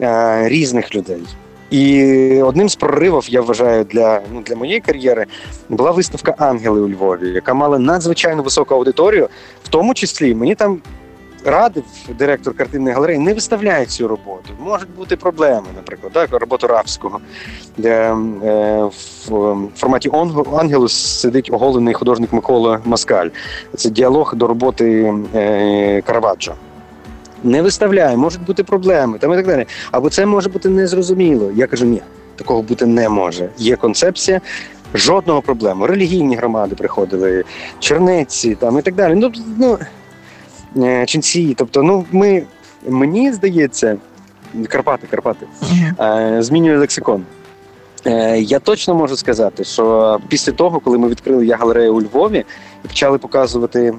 Е, 0.00 0.48
різних 0.48 0.94
людей. 0.94 1.22
І 1.70 2.42
одним 2.42 2.68
з 2.68 2.76
проривів 2.76 3.24
я 3.28 3.40
вважаю 3.40 3.84
для 3.84 4.20
ну 4.32 4.40
для 4.40 4.56
моєї 4.56 4.80
кар'єри 4.80 5.26
була 5.68 5.90
виставка 5.90 6.34
Ангели 6.38 6.80
у 6.80 6.88
Львові, 6.88 7.28
яка 7.28 7.54
мала 7.54 7.78
надзвичайно 7.78 8.42
високу 8.42 8.74
аудиторію. 8.74 9.28
В 9.64 9.68
тому 9.68 9.94
числі 9.94 10.34
мені 10.34 10.54
там 10.54 10.78
радив 11.44 11.84
директор 12.18 12.54
картинної 12.56 12.94
галереї, 12.94 13.18
не 13.18 13.34
виставляє 13.34 13.86
цю 13.86 14.08
роботу. 14.08 14.50
Можуть 14.60 14.90
бути 14.96 15.16
проблеми, 15.16 15.66
наприклад, 15.76 16.12
так, 16.12 16.30
роботу 16.32 16.66
Равського, 16.66 17.20
де 17.76 17.90
е, 17.90 18.84
в 19.28 19.68
форматі 19.76 20.10
Ангелу 20.52 20.88
сидить 20.88 21.50
оголений 21.52 21.94
художник 21.94 22.32
Микола 22.32 22.80
Маскаль. 22.84 23.28
Це 23.76 23.90
діалог 23.90 24.34
до 24.34 24.46
роботи 24.46 25.14
е, 25.34 26.02
Караваджо 26.06 26.54
не 27.44 27.62
виставляє, 27.62 28.16
можуть 28.16 28.44
бути 28.44 28.64
проблеми 28.64 29.18
там 29.18 29.32
і 29.32 29.36
так 29.36 29.46
далі. 29.46 29.66
Або 29.90 30.10
це 30.10 30.26
може 30.26 30.48
бути 30.48 30.68
незрозуміло. 30.68 31.52
Я 31.54 31.66
кажу, 31.66 31.84
ні, 31.84 32.02
такого 32.36 32.62
бути 32.62 32.86
не 32.86 33.08
може. 33.08 33.48
Є 33.58 33.76
концепція. 33.76 34.40
Жодного 34.94 35.42
проблему. 35.42 35.86
Релігійні 35.86 36.36
громади 36.36 36.74
приходили, 36.74 37.44
чернеці 37.78 38.54
там 38.54 38.78
і 38.78 38.82
так 38.82 38.94
далі. 38.94 39.14
Ну 39.14 39.32
ну 39.58 39.78
е, 40.84 41.06
ченці. 41.06 41.54
Тобто, 41.58 41.82
ну 41.82 42.04
ми 42.12 42.42
мені 42.88 43.32
здається, 43.32 43.96
Карпати, 44.68 45.06
Карпати 45.10 45.46
uh-huh. 45.62 46.42
змінює 46.42 46.76
лексикон. 46.76 47.24
Е, 48.06 48.40
я 48.40 48.58
точно 48.58 48.94
можу 48.94 49.16
сказати, 49.16 49.64
що 49.64 50.18
після 50.28 50.52
того, 50.52 50.80
коли 50.80 50.98
ми 50.98 51.08
відкрили 51.08 51.46
я 51.46 51.56
галерею 51.56 51.94
у 51.94 52.02
Львові 52.02 52.44
і 52.84 52.88
почали 52.88 53.18
показувати 53.18 53.94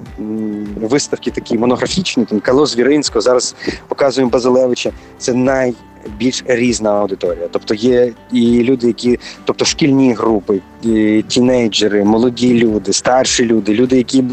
виставки 0.82 1.32
такі 1.32 1.58
монографічні, 1.58 2.26
там 2.26 2.40
Кало 2.40 2.66
Звіринського, 2.66 3.22
зараз 3.22 3.56
показуємо 3.88 4.32
Базилевича. 4.32 4.92
Це 5.18 5.34
найбільш 5.34 6.44
різна 6.46 6.92
аудиторія. 6.92 7.48
Тобто 7.52 7.74
є 7.74 8.14
і 8.32 8.64
люди, 8.64 8.88
які, 8.88 9.20
тобто 9.46 9.66
шкільні 9.66 10.14
групи, 10.14 10.60
тінейджери, 11.28 12.04
молоді 12.04 12.54
люди, 12.54 12.94
старші 12.94 13.46
люди, 13.46 13.74
люди, 13.74 13.98
які 13.98 14.24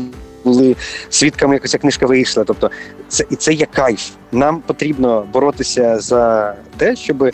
були 0.44 0.76
свідками, 1.10 1.54
якось 1.54 1.74
книжка 1.74 2.06
вийшла. 2.06 2.44
Тобто, 2.44 2.70
це 3.08 3.24
і 3.30 3.36
це 3.36 3.52
є 3.52 3.66
кайф. 3.66 4.10
Нам 4.32 4.60
потрібно 4.66 5.24
боротися 5.32 5.98
за 5.98 6.54
те, 6.76 6.96
щоб 6.96 7.30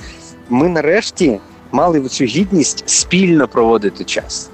ми 0.49 0.69
нарешті 0.69 1.41
мали 1.73 2.09
цю 2.09 2.25
гідність 2.25 2.83
спільно 2.87 3.49
проводити 3.49 4.05
час, 4.05 4.51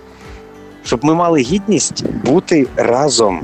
щоб 0.84 1.04
ми 1.04 1.14
мали 1.14 1.40
гідність 1.40 2.04
бути 2.24 2.66
разом, 2.76 3.42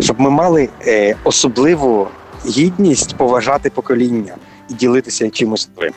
щоб 0.00 0.20
ми 0.20 0.30
мали 0.30 0.68
е, 0.86 1.16
особливу 1.24 2.08
гідність 2.46 3.16
поважати 3.16 3.70
покоління 3.70 4.36
і 4.70 4.74
ділитися 4.74 5.30
чимось 5.30 5.68
новим. 5.76 5.92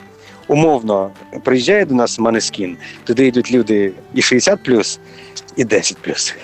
Умовно, 0.48 1.12
приїжджає 1.44 1.86
до 1.86 1.96
нас 1.96 2.20
Манескін, 2.20 2.78
туди 3.04 3.28
йдуть 3.28 3.52
люди 3.52 3.92
і 4.14 4.22
60+, 4.22 5.00
і 5.56 5.66
10+. 5.66 6.36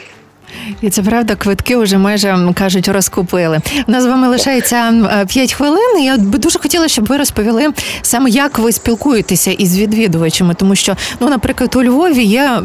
І 0.82 0.90
це 0.90 1.04
правда, 1.04 1.36
квитки 1.36 1.78
вже 1.78 1.98
майже 1.98 2.54
кажуть 2.54 2.88
розкупили. 2.88 3.60
У 3.88 3.92
нас 3.92 4.04
з 4.04 4.08
вами 4.08 4.28
лишається 4.28 4.94
5 5.28 5.54
хвилин. 5.54 6.04
Я 6.04 6.18
би 6.18 6.38
дуже 6.38 6.60
хотіла, 6.60 6.88
щоб 6.88 7.06
ви 7.06 7.18
розповіли 7.18 7.68
саме, 8.02 8.30
як 8.30 8.60
ви 8.60 8.72
спілкуєтеся 8.72 9.52
із 9.52 9.80
відвідувачами, 9.80 10.54
тому 10.54 10.76
що, 10.76 10.96
ну, 11.20 11.30
наприклад, 11.30 11.76
у 11.76 11.84
Львові 11.84 12.24
є 12.24 12.62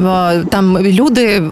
там 0.51 0.79
люди, 0.79 1.43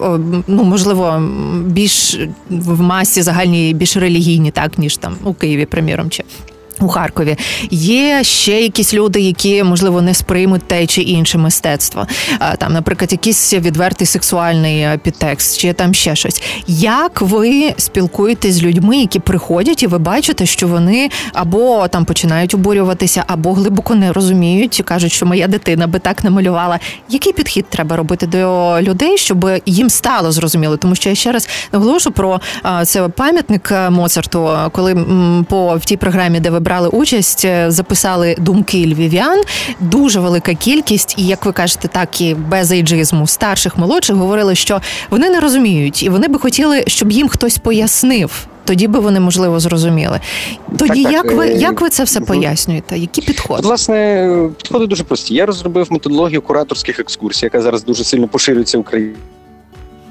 ну 0.47 0.65
можливо, 0.65 1.23
більш 1.67 2.19
в 2.51 2.81
масі 2.81 3.23
загальній 3.23 3.75
більш 3.75 3.97
релігійні, 3.97 4.51
так 4.51 4.79
ніж 4.79 4.97
там 4.97 5.17
у 5.25 5.35
Києві, 5.35 5.67
приміром, 5.67 6.11
чи 6.11 6.25
У 6.81 6.89
Харкові 6.89 7.37
є 7.71 8.25
ще 8.25 8.61
якісь 8.61 8.95
люди, 8.95 9.21
які 9.21 9.63
можливо 9.63 10.03
не 10.03 10.15
сприймуть 10.15 10.63
те 10.63 10.87
чи 10.87 11.03
інше 11.03 11.39
мистецтво. 11.39 12.07
Там, 12.59 12.73
наприклад, 12.73 13.13
якийсь 13.13 13.55
відвертий 13.55 14.07
сексуальний 14.07 14.81
е, 14.81 14.99
підтекст, 15.03 15.59
чи 15.59 15.73
там 15.73 15.95
ще 15.95 16.17
щось. 16.17 16.43
Як 16.67 17.21
ви 17.23 17.75
спілкуєтесь 17.77 18.55
з 18.55 18.63
людьми, 18.63 18.97
які 18.97 19.19
приходять, 19.19 19.83
і 19.83 19.87
ви 19.87 19.99
бачите, 19.99 20.47
що 20.47 20.69
вони 20.69 21.11
або 21.33 21.89
там 21.89 22.05
починають 22.05 22.55
обурюватися, 22.55 23.25
або 23.27 23.53
глибоко 23.53 23.95
не 23.95 24.13
розуміють, 24.13 24.83
кажуть, 24.85 25.13
що 25.13 25.27
моя 25.27 25.49
дитина 25.49 25.87
би 25.87 25.99
так 25.99 26.25
намалювала. 26.25 26.79
Який 27.09 27.33
підхід 27.33 27.67
треба 27.69 27.97
робити 27.97 28.27
до 28.27 28.77
людей, 28.83 29.19
щоб 29.19 29.51
їм 29.67 29.91
стало 29.91 30.33
зрозуміло? 30.33 30.77
Тому 30.77 30.95
що 30.95 31.09
я 31.09 31.15
ще 31.15 31.33
раз 31.33 31.49
наголошу 31.73 32.11
про 32.11 32.41
це 32.85 33.09
пам'ятник 33.09 33.73
е, 33.73 33.91
Моцарту, 33.91 34.51
коли 34.73 34.95
по 35.49 35.77
в 35.77 35.85
тій 35.85 35.97
програмі, 35.97 36.41
де 36.41 36.51
ви 36.51 36.61
брали 36.65 36.89
участь, 36.89 37.45
е, 37.45 37.71
записали 37.71 38.37
думки 38.39 38.87
львів'ян. 38.87 39.43
Дуже 39.81 40.21
велика 40.21 40.55
кількість, 40.55 41.15
і 41.19 41.27
як 41.27 41.47
ви 41.47 41.53
кажете, 41.53 41.89
так 41.89 42.21
і 42.21 42.35
без 42.35 42.73
ейджизму 42.73 43.27
старших 43.27 43.79
молодших 43.79 44.17
говорили, 44.17 44.55
що 44.55 44.81
вони 45.11 45.31
не 45.31 45.41
розуміють, 45.41 46.03
і 46.03 46.09
вони 46.09 46.29
би 46.29 46.39
хотіли, 46.39 46.85
щоб 46.87 47.13
їм 47.13 47.29
хтось 47.29 47.59
пояснив. 47.59 48.47
Тоді 48.65 48.89
би 48.89 48.99
вони 49.01 49.21
можливо 49.21 49.61
зрозуміли. 49.61 50.21
Тоді 50.79 51.03
так, 51.03 51.13
як 51.13 51.23
так. 51.23 51.37
ви 51.37 51.47
е, 51.47 51.53
як 51.53 51.81
ви 51.81 51.89
це 51.89 52.05
все 52.05 52.21
пояснюєте? 52.21 52.99
Які 52.99 53.21
підходи? 53.21 53.63
Власне, 53.63 54.31
підходи 54.57 54.87
дуже 54.87 55.05
прості. 55.05 55.35
Я 55.35 55.47
розробив 55.47 55.87
методологію 55.91 56.43
кураторських 56.43 57.01
екскурсій, 57.01 57.47
яка 57.47 57.63
зараз 57.63 57.85
дуже 57.85 58.05
сильно 58.05 58.29
поширюється 58.29 58.79
в 58.79 58.81
Україні 58.81 59.15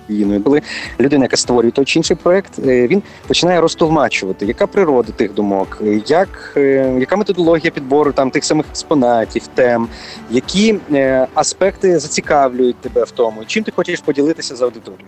країною. 0.08 0.44
Коли 0.44 0.62
людина, 1.00 1.26
яка 1.26 1.38
створює 1.38 1.72
той 1.72 1.86
чи 1.86 2.00
інший 2.00 2.18
проект, 2.24 2.60
е, 2.60 2.88
він 2.88 3.04
починає 3.28 3.62
розтовмачувати, 3.62 4.46
яка 4.46 4.68
природа 4.68 5.12
тих 5.16 5.34
думок, 5.34 5.82
як, 6.08 6.54
е, 6.58 6.96
яка 7.00 7.16
методологія 7.16 7.72
підбору 7.72 8.12
там 8.12 8.30
тих 8.30 8.44
самих 8.46 8.66
експонатів, 8.70 9.48
тем, 9.48 9.88
які 10.32 10.76
е, 10.92 11.28
аспекти 11.34 12.00
зацікавлюють 12.00 12.76
тебе 12.76 13.04
в 13.04 13.12
тому, 13.12 13.46
чим 13.48 13.63
ти 13.63 13.72
хочеш 13.76 14.00
поділитися 14.00 14.56
з 14.56 14.62
аудиторією. 14.62 15.08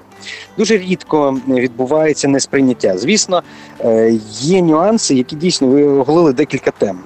Дуже 0.58 0.77
рідко 0.77 1.39
відбувається 1.47 2.27
несприйняття. 2.27 2.97
Звісно, 2.97 3.43
є 4.29 4.62
нюанси, 4.62 5.15
які 5.15 5.36
дійсно 5.36 5.67
ви 5.67 5.84
оголили 5.84 6.34
декілька 6.34 6.71
тем. 6.71 6.99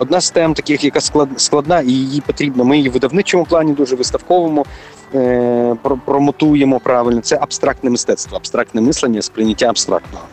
Одна 0.00 0.20
з 0.20 0.30
тем, 0.30 0.54
таких, 0.54 0.84
яка 0.84 1.00
складна, 1.36 1.80
і 1.80 1.90
її 1.90 2.20
потрібно. 2.20 2.64
Ми 2.64 2.76
її 2.76 2.88
в 2.88 2.92
видавничому 2.92 3.44
плані 3.44 3.72
дуже 3.72 3.96
виставковому 3.96 4.66
е, 5.14 5.76
промотуємо 6.04 6.80
правильно, 6.80 7.20
це 7.20 7.38
абстрактне 7.40 7.90
мистецтво, 7.90 8.36
абстрактне 8.36 8.80
мислення, 8.80 9.22
сприйняття 9.22 9.66
абстрактного. 9.66 10.24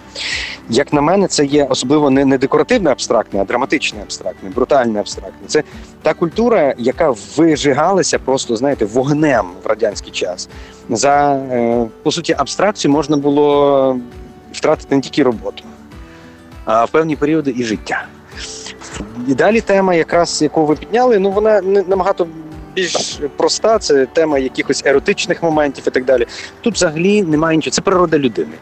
Як 0.70 0.94
на 0.94 1.02
мене, 1.02 1.28
це 1.28 1.46
є 1.46 1.64
особливо 1.70 2.10
не 2.10 2.26
не 2.26 2.38
декоративне 2.38 2.92
абстрактне, 2.92 3.42
а 3.42 3.46
драматичне 3.46 4.02
абстрактне, 4.02 4.50
брутальне 4.50 5.00
абстрактне. 5.00 5.48
Це 5.48 5.64
та 6.02 6.14
культура, 6.14 6.74
яка 6.78 7.14
вижигалася 7.38 8.20
просто, 8.20 8.56
знаєте, 8.56 8.86
вогнем 8.86 9.46
в 9.64 9.68
радянський 9.68 10.12
час. 10.12 10.50
За 10.90 11.34
е, 11.34 11.88
по 12.04 12.12
суті, 12.12 12.36
абстракцію 12.38 12.92
можна 12.92 13.18
було 13.18 13.98
втратити 14.54 14.96
не 14.96 15.02
тільки 15.02 15.24
роботу, 15.24 15.64
а 16.66 16.86
в 16.86 16.90
певні 16.90 17.16
періоди 17.16 17.54
і 17.58 17.64
життя. 17.64 18.06
І 19.28 19.34
далі 19.34 19.62
тема, 19.62 19.94
якраз 19.94 20.42
яку 20.42 20.66
ви 20.66 20.76
підняли, 20.76 21.20
ну 21.20 21.32
вона 21.32 21.62
не 21.62 21.82
набагато 21.82 22.28
більш 22.76 23.20
проста, 23.38 23.80
це 23.80 24.06
тема 24.06 24.40
якихось 24.40 24.84
еротичних 24.86 25.44
моментів 25.44 25.84
і 25.88 25.90
так 25.90 26.06
далі. 26.06 26.26
Тут 26.62 26.74
взагалі 26.74 27.22
немає 27.22 27.58
нічого, 27.58 27.72
це 27.72 27.82
природа 27.82 28.18
людини. 28.18 28.54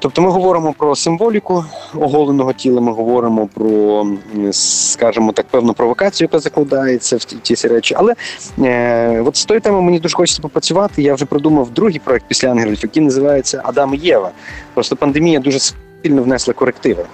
Тобто 0.00 0.22
ми 0.22 0.30
говоримо 0.30 0.72
про 0.72 0.96
символіку 0.96 1.64
оголеного 1.94 2.52
тіла, 2.52 2.80
ми 2.80 2.92
говоримо 2.92 3.46
про, 3.46 4.06
скажімо 4.50 5.32
так, 5.32 5.46
певну 5.46 5.72
провокацію, 5.72 6.28
яка 6.32 6.38
закладається 6.38 7.16
в 7.16 7.24
ті, 7.24 7.36
ті 7.36 7.68
речі. 7.68 7.94
Але 7.98 8.14
е, 8.58 9.20
от 9.20 9.36
з 9.36 9.44
тої 9.44 9.60
теми 9.60 9.82
мені 9.82 9.98
дуже 9.98 10.16
хочеться 10.16 10.42
попрацювати. 10.42 11.02
Я 11.02 11.14
вже 11.14 11.24
придумав 11.24 11.70
другий 11.70 12.00
проект 12.04 12.24
після 12.28 12.48
ангелів, 12.48 12.78
який 12.82 13.02
називається 13.02 13.60
Адам 13.64 13.94
і 13.94 13.98
Єва. 13.98 14.30
Просто 14.74 14.96
пандемія 14.96 15.40
дуже 15.40 15.58
сильно 15.58 16.22
внесла 16.22 16.54
корективи. 16.54 17.04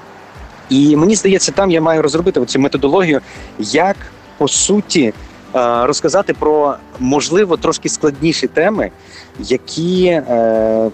І 0.70 0.96
мені 0.96 1.14
здається, 1.14 1.52
там 1.52 1.70
я 1.70 1.80
маю 1.80 2.02
розробити 2.02 2.44
цю 2.44 2.60
методологію, 2.60 3.20
як 3.58 3.96
по 4.38 4.48
суті 4.48 5.14
розказати 5.54 6.34
про 6.34 6.74
можливо 6.98 7.56
трошки 7.56 7.88
складніші 7.88 8.46
теми, 8.46 8.90
які 9.38 10.04
е, 10.06 10.22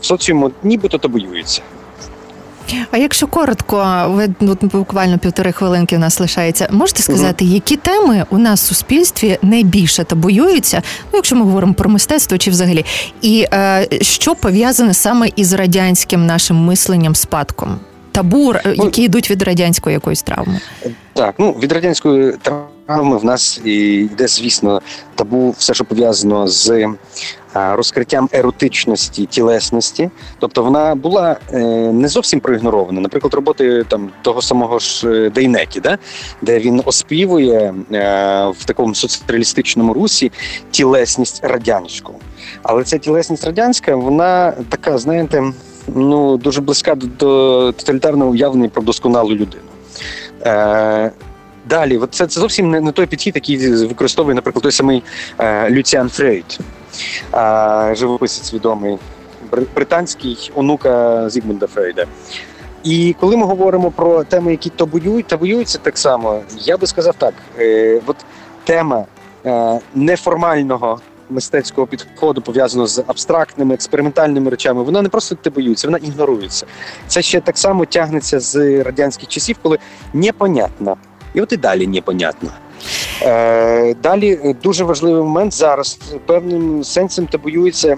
в 0.01 0.05
соціуму 0.05 0.51
нібито 0.63 0.99
табуюються. 0.99 1.63
А 2.91 2.99
якщо 2.99 3.27
коротко, 3.27 4.05
ви 4.09 4.29
ну, 4.41 4.57
буквально 4.61 5.19
півтори 5.19 5.53
хвилинки 5.53 5.97
у 5.97 5.99
нас 5.99 6.21
лишається. 6.21 6.69
Можете 6.71 7.03
сказати, 7.03 7.45
угу. 7.45 7.55
які 7.55 7.77
теми 7.77 8.25
у 8.31 8.39
нас 8.39 8.63
в 8.63 8.67
суспільстві 8.67 9.39
найбільше 9.43 10.05
табуюються? 10.05 10.83
Ну, 11.05 11.11
якщо 11.15 11.37
ми 11.37 11.45
говоримо 11.45 11.75
про 11.75 11.91
мистецтво 11.91 12.39
чи 12.39 12.51
взагалі, 12.51 12.85
і 13.23 13.47
е, 13.53 13.89
що 14.01 14.35
пов'язане 14.35 14.95
саме 14.95 15.29
із 15.37 15.53
радянським 15.53 16.27
нашим 16.27 16.57
мисленням 16.57 17.15
спадком? 17.15 17.79
Табу, 18.13 18.55
ну, 18.65 18.85
які 18.85 19.03
йдуть 19.03 19.31
від 19.31 19.43
радянської 19.43 19.95
якоїсь 19.95 20.23
травми? 20.23 20.61
Так, 21.13 21.35
ну 21.39 21.53
від 21.53 21.73
радянської 21.73 22.33
травми 22.43 22.60
травми 22.91 23.19
в 23.19 23.25
нас 23.25 23.61
йде, 23.65 24.29
звісно, 24.29 24.81
табу 25.15 25.55
все, 25.59 25.75
що 25.75 25.85
пов'язано 25.85 26.49
з 26.49 26.89
розкриттям 27.55 28.29
еротичності, 28.33 29.27
тілесності. 29.27 30.11
Тобто 30.39 30.63
вона 30.63 30.95
була 30.95 31.37
е, 31.53 31.59
не 31.93 32.09
зовсім 32.09 32.41
проігнорована. 32.41 33.01
Наприклад, 33.01 33.35
роботи 33.35 33.85
там 33.89 34.11
того 34.23 34.43
самого 34.43 34.79
ж 34.79 35.09
е, 35.09 35.31
Дейнекі, 35.31 35.81
да? 35.81 35.99
де 36.43 36.59
він 36.59 36.83
оспівує 36.85 37.61
е, 37.61 37.75
в 38.59 38.65
такому 38.65 38.95
соціалістичному 38.95 39.93
русі 39.93 40.33
тілесність 40.71 41.45
радянську. 41.45 42.15
Але 42.63 42.85
ця 42.85 42.99
тілесність 42.99 43.45
радянська, 43.45 43.97
вона 43.97 44.53
така, 44.69 44.99
знаєте, 44.99 45.53
ну 45.89 46.37
дуже 46.37 46.61
близька 46.61 46.95
до 46.95 47.73
тоталітарного 47.73 48.31
уявлення 48.31 48.69
про 48.69 48.83
досконалу 48.83 49.31
людину. 49.31 49.63
Далі, 51.71 51.99
от 51.99 52.15
це 52.15 52.27
це 52.27 52.41
зовсім 52.41 52.71
не, 52.71 52.81
не 52.81 52.93
той 52.93 53.07
підхід, 53.07 53.35
який 53.35 53.87
використовує, 53.87 54.35
наприклад, 54.35 54.63
той 54.63 54.73
самий 54.73 55.03
е, 55.39 55.71
Люціан 55.71 56.09
Фрейд, 56.09 56.59
е, 57.35 57.95
живописець 57.95 58.55
відомий, 58.55 58.99
британський 59.75 60.51
онука 60.55 61.31
Зігмунда 61.31 61.67
Фрейда. 61.67 62.07
І 62.85 63.15
коли 63.21 63.37
ми 63.37 63.47
говоримо 63.47 63.91
про 63.91 64.25
теми, 64.25 64.51
які 64.51 64.71
табуюють, 64.71 65.27
табуюються 65.27 65.79
так 65.83 65.99
само, 65.99 66.41
я 66.59 66.77
би 66.77 66.87
сказав 66.87 67.15
так: 67.19 67.35
е, 67.59 68.01
от 68.07 68.17
тема 68.65 69.05
е, 69.47 69.81
неформального 69.95 71.01
мистецького 71.31 71.87
підходу 71.87 72.43
пов'язано 72.43 72.87
з 72.87 73.05
абстрактними 73.07 73.75
експериментальними 73.75 74.51
речами, 74.51 74.83
вона 74.83 75.03
не 75.03 75.09
просто 75.09 75.35
табуюється, 75.35 75.89
вона 75.89 75.99
ігнорується. 75.99 76.67
Це 77.07 77.23
ще 77.23 77.41
так 77.41 77.59
само 77.59 77.85
тягнеться 77.85 78.41
з 78.41 78.83
радянських 78.83 79.29
часів, 79.29 79.57
коли 79.63 79.79
непонятно. 80.13 80.97
І 81.35 81.41
от 81.41 81.53
і 81.53 81.57
далі 81.57 81.87
непонятно. 81.87 82.51
Е, 83.23 83.95
Далі 83.95 84.57
дуже 84.63 84.85
важливий 84.85 85.23
момент 85.23 85.55
зараз. 85.55 85.99
Певним 86.27 86.85
сенсом 86.85 87.27
табуюється 87.27 87.97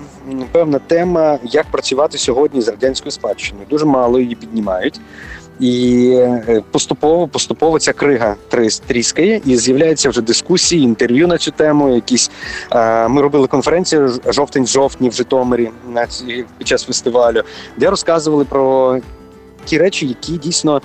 певна 0.53 0.79
тема, 0.79 1.39
як 1.45 1.67
працювати 1.67 2.19
сьогодні 2.19 2.61
з 2.61 2.69
радянською 2.69 3.11
спадщиною. 3.11 3.67
Дуже 3.71 3.85
мало 3.85 4.21
її 4.21 4.35
піднімають. 4.35 5.01
І 5.61 6.09
е, 6.19 6.63
поступово 6.71 7.29
поступово 7.29 7.79
ця 7.79 7.93
крига 7.93 8.37
тріскає, 8.87 9.41
і 9.45 9.57
з'являються 9.57 10.11
вже 10.11 10.21
дискусії, 10.21 10.83
інтерв'ю 10.83 11.29
на 11.29 11.39
цю 11.39 11.51
тему. 11.51 11.95
Якісь 11.95 12.31
е, 12.73 13.09
ми 13.09 13.23
робили 13.23 13.47
конференцію 13.47 14.21
жовтень-жовтні 14.27 15.09
в 15.09 15.13
Житомирі 15.13 15.71
під 16.59 16.69
час 16.69 16.85
фестивалю, 16.85 17.43
де 17.77 17.91
розказували 17.91 18.45
про 18.45 18.99
ті 19.65 19.79
речі, 19.79 20.07
які 20.07 20.33
дійсно 20.33 20.83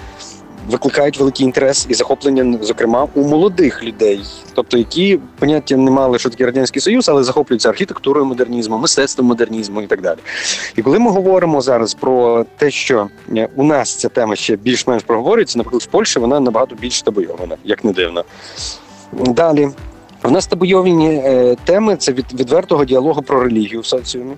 викликають 0.67 1.19
великий 1.19 1.45
інтерес 1.45 1.86
і 1.89 1.93
захоплення, 1.93 2.58
зокрема 2.62 3.08
у 3.13 3.23
молодих 3.23 3.84
людей, 3.84 4.21
тобто 4.53 4.77
які 4.77 5.19
поняття 5.39 5.77
не 5.77 5.91
мали, 5.91 6.19
що 6.19 6.30
таке 6.30 6.45
радянський 6.45 6.82
союз, 6.82 7.10
але 7.10 7.23
захоплюються 7.23 7.69
архітектурою 7.69 8.25
модернізму, 8.25 8.77
мистецтвом 8.77 9.27
модернізму 9.27 9.82
і 9.82 9.88
так 9.88 10.01
далі. 10.01 10.19
І 10.75 10.82
коли 10.82 10.99
ми 10.99 11.12
говоримо 11.12 11.62
зараз 11.62 11.93
про 11.93 12.45
те, 12.58 12.71
що 12.71 13.08
е, 13.38 13.49
у 13.56 13.63
нас 13.63 13.95
ця 13.95 14.10
тема 14.10 14.36
ще 14.36 14.56
більш-менш 14.56 15.03
проговорюється, 15.03 15.58
наприклад, 15.58 15.82
в 15.82 15.86
Польщі 15.86 16.19
вона 16.19 16.39
набагато 16.39 16.75
більш 16.75 17.01
табойована, 17.01 17.56
як 17.63 17.84
не 17.84 17.93
дивно. 17.93 18.23
Далі. 19.13 19.69
В 20.23 20.32
нас 20.32 20.47
табойовні 20.47 21.10
е, 21.10 21.56
теми 21.63 21.95
це 21.95 22.13
від 22.13 22.34
відвертого 22.34 22.86
діалогу 22.86 23.21
про 23.21 23.43
релігію 23.43 23.82
в 23.82 23.86
соціумі. 23.86 24.34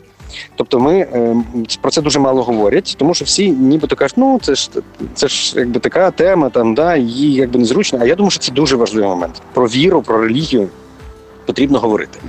Тобто 0.55 0.79
ми 0.79 0.95
е, 0.99 1.35
про 1.81 1.91
це 1.91 2.01
дуже 2.01 2.19
мало 2.19 2.43
говорять, 2.43 2.95
тому 2.99 3.13
що 3.13 3.25
всі 3.25 3.51
нібито 3.51 3.95
кажуть, 3.95 4.17
ну 4.17 4.39
це 4.41 4.55
ж 4.55 4.69
це 5.13 5.27
ж 5.27 5.59
якби 5.59 5.79
така 5.79 6.11
тема, 6.11 6.49
там 6.49 6.73
да 6.73 6.95
її 6.95 7.33
якби 7.33 7.59
незручно. 7.59 7.99
А 8.01 8.05
я 8.05 8.15
думаю, 8.15 8.31
що 8.31 8.39
це 8.39 8.51
дуже 8.51 8.75
важливий 8.75 9.09
момент. 9.09 9.41
Про 9.53 9.67
віру, 9.67 10.01
про 10.01 10.21
релігію 10.21 10.69
потрібно 11.45 11.79
говорити. 11.79 12.19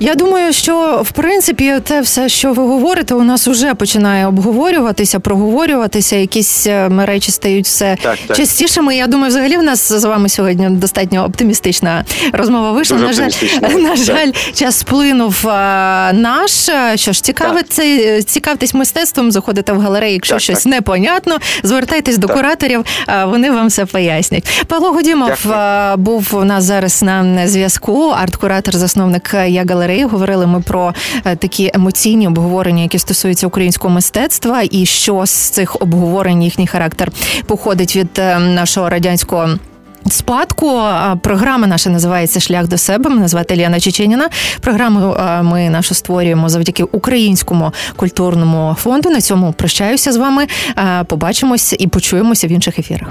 Я 0.00 0.14
думаю, 0.14 0.52
що 0.52 1.02
в 1.04 1.10
принципі 1.12 1.74
те 1.84 2.00
все, 2.00 2.28
що 2.28 2.52
ви 2.52 2.62
говорите, 2.62 3.14
у 3.14 3.22
нас 3.22 3.48
вже 3.48 3.74
починає 3.74 4.26
обговорюватися, 4.26 5.20
проговорюватися. 5.20 6.16
Якісь 6.16 6.66
е, 6.66 6.90
речі 6.98 7.32
стають 7.32 7.66
все 7.66 7.96
Так, 8.02 8.18
так. 8.26 8.36
частішими. 8.36 8.96
Я 8.96 9.06
думаю, 9.06 9.28
взагалі 9.28 9.56
в 9.56 9.62
нас 9.62 9.92
з 9.92 10.04
вами 10.04 10.28
сьогодні 10.28 10.70
достатньо 10.70 11.24
оптимістична 11.24 12.04
розмова 12.32 12.72
вийшла. 12.72 12.98
Дуже 12.98 13.22
на 13.22 13.30
жаль, 13.30 13.50
на 13.80 13.96
так. 13.96 14.54
час 14.54 14.78
сплинув 14.78 15.40
наш. 16.12 16.50
Що 16.94 17.12
ж, 17.12 17.22
цікавиться, 17.22 18.22
цікавтесь 18.22 18.74
мистецтвом, 18.74 19.32
заходите 19.32 19.72
в 19.72 19.80
галерею, 19.80 20.12
якщо 20.12 20.34
Так, 20.34 20.42
щось 20.42 20.62
так. 20.62 20.66
непонятно, 20.72 21.38
звертайтесь 21.62 22.18
до 22.18 22.26
Так. 22.26 22.36
кураторів, 22.36 22.84
вони 23.26 23.50
вам 23.50 23.66
все 23.68 23.86
пояснять. 23.86 24.64
Павло 24.66 24.92
Гудімов 24.92 25.30
Дякую. 25.44 25.96
був 25.96 26.28
у 26.34 26.44
нас 26.44 26.64
зараз 26.64 27.02
на 27.02 27.48
зв'язку. 27.48 28.10
Арт-куратор, 28.10 28.76
засновник 28.76 29.34
я 29.46 29.64
галереї. 29.74 30.04
Говорили 30.04 30.46
ми 30.46 30.60
про 30.60 30.94
е, 31.24 31.36
такі 31.36 31.70
емоційні 31.74 32.28
обговорення, 32.28 32.82
які 32.82 32.98
стосуються 32.98 33.46
українського 33.46 33.94
мистецтва, 33.94 34.62
і 34.70 34.86
що 34.86 35.26
з 35.26 35.30
цих 35.30 35.82
обговорень 35.82 36.42
їхній 36.42 36.66
характер 36.66 37.10
походить 37.46 37.96
від 37.96 38.18
е, 38.18 38.38
нашого 38.38 38.88
радянського. 38.88 39.48
Спадку 40.10 40.82
програма 41.20 41.66
наша 41.66 41.90
називається 41.90 42.40
Шлях 42.40 42.68
до 42.68 42.78
себе. 42.78 43.10
Мене 43.10 43.28
звати 43.28 43.56
Ліана 43.56 43.80
Чеченіна. 43.80 44.28
Програму 44.60 45.16
ми 45.42 45.70
нашу 45.70 45.94
створюємо 45.94 46.48
завдяки 46.48 46.84
українському 46.84 47.72
культурному 47.96 48.76
фонду. 48.80 49.10
На 49.10 49.20
цьому 49.20 49.52
прощаюся 49.52 50.12
з 50.12 50.16
вами. 50.16 50.46
Побачимось 51.06 51.74
і 51.78 51.86
почуємося 51.86 52.46
в 52.46 52.50
інших 52.50 52.78
ефірах. 52.78 53.08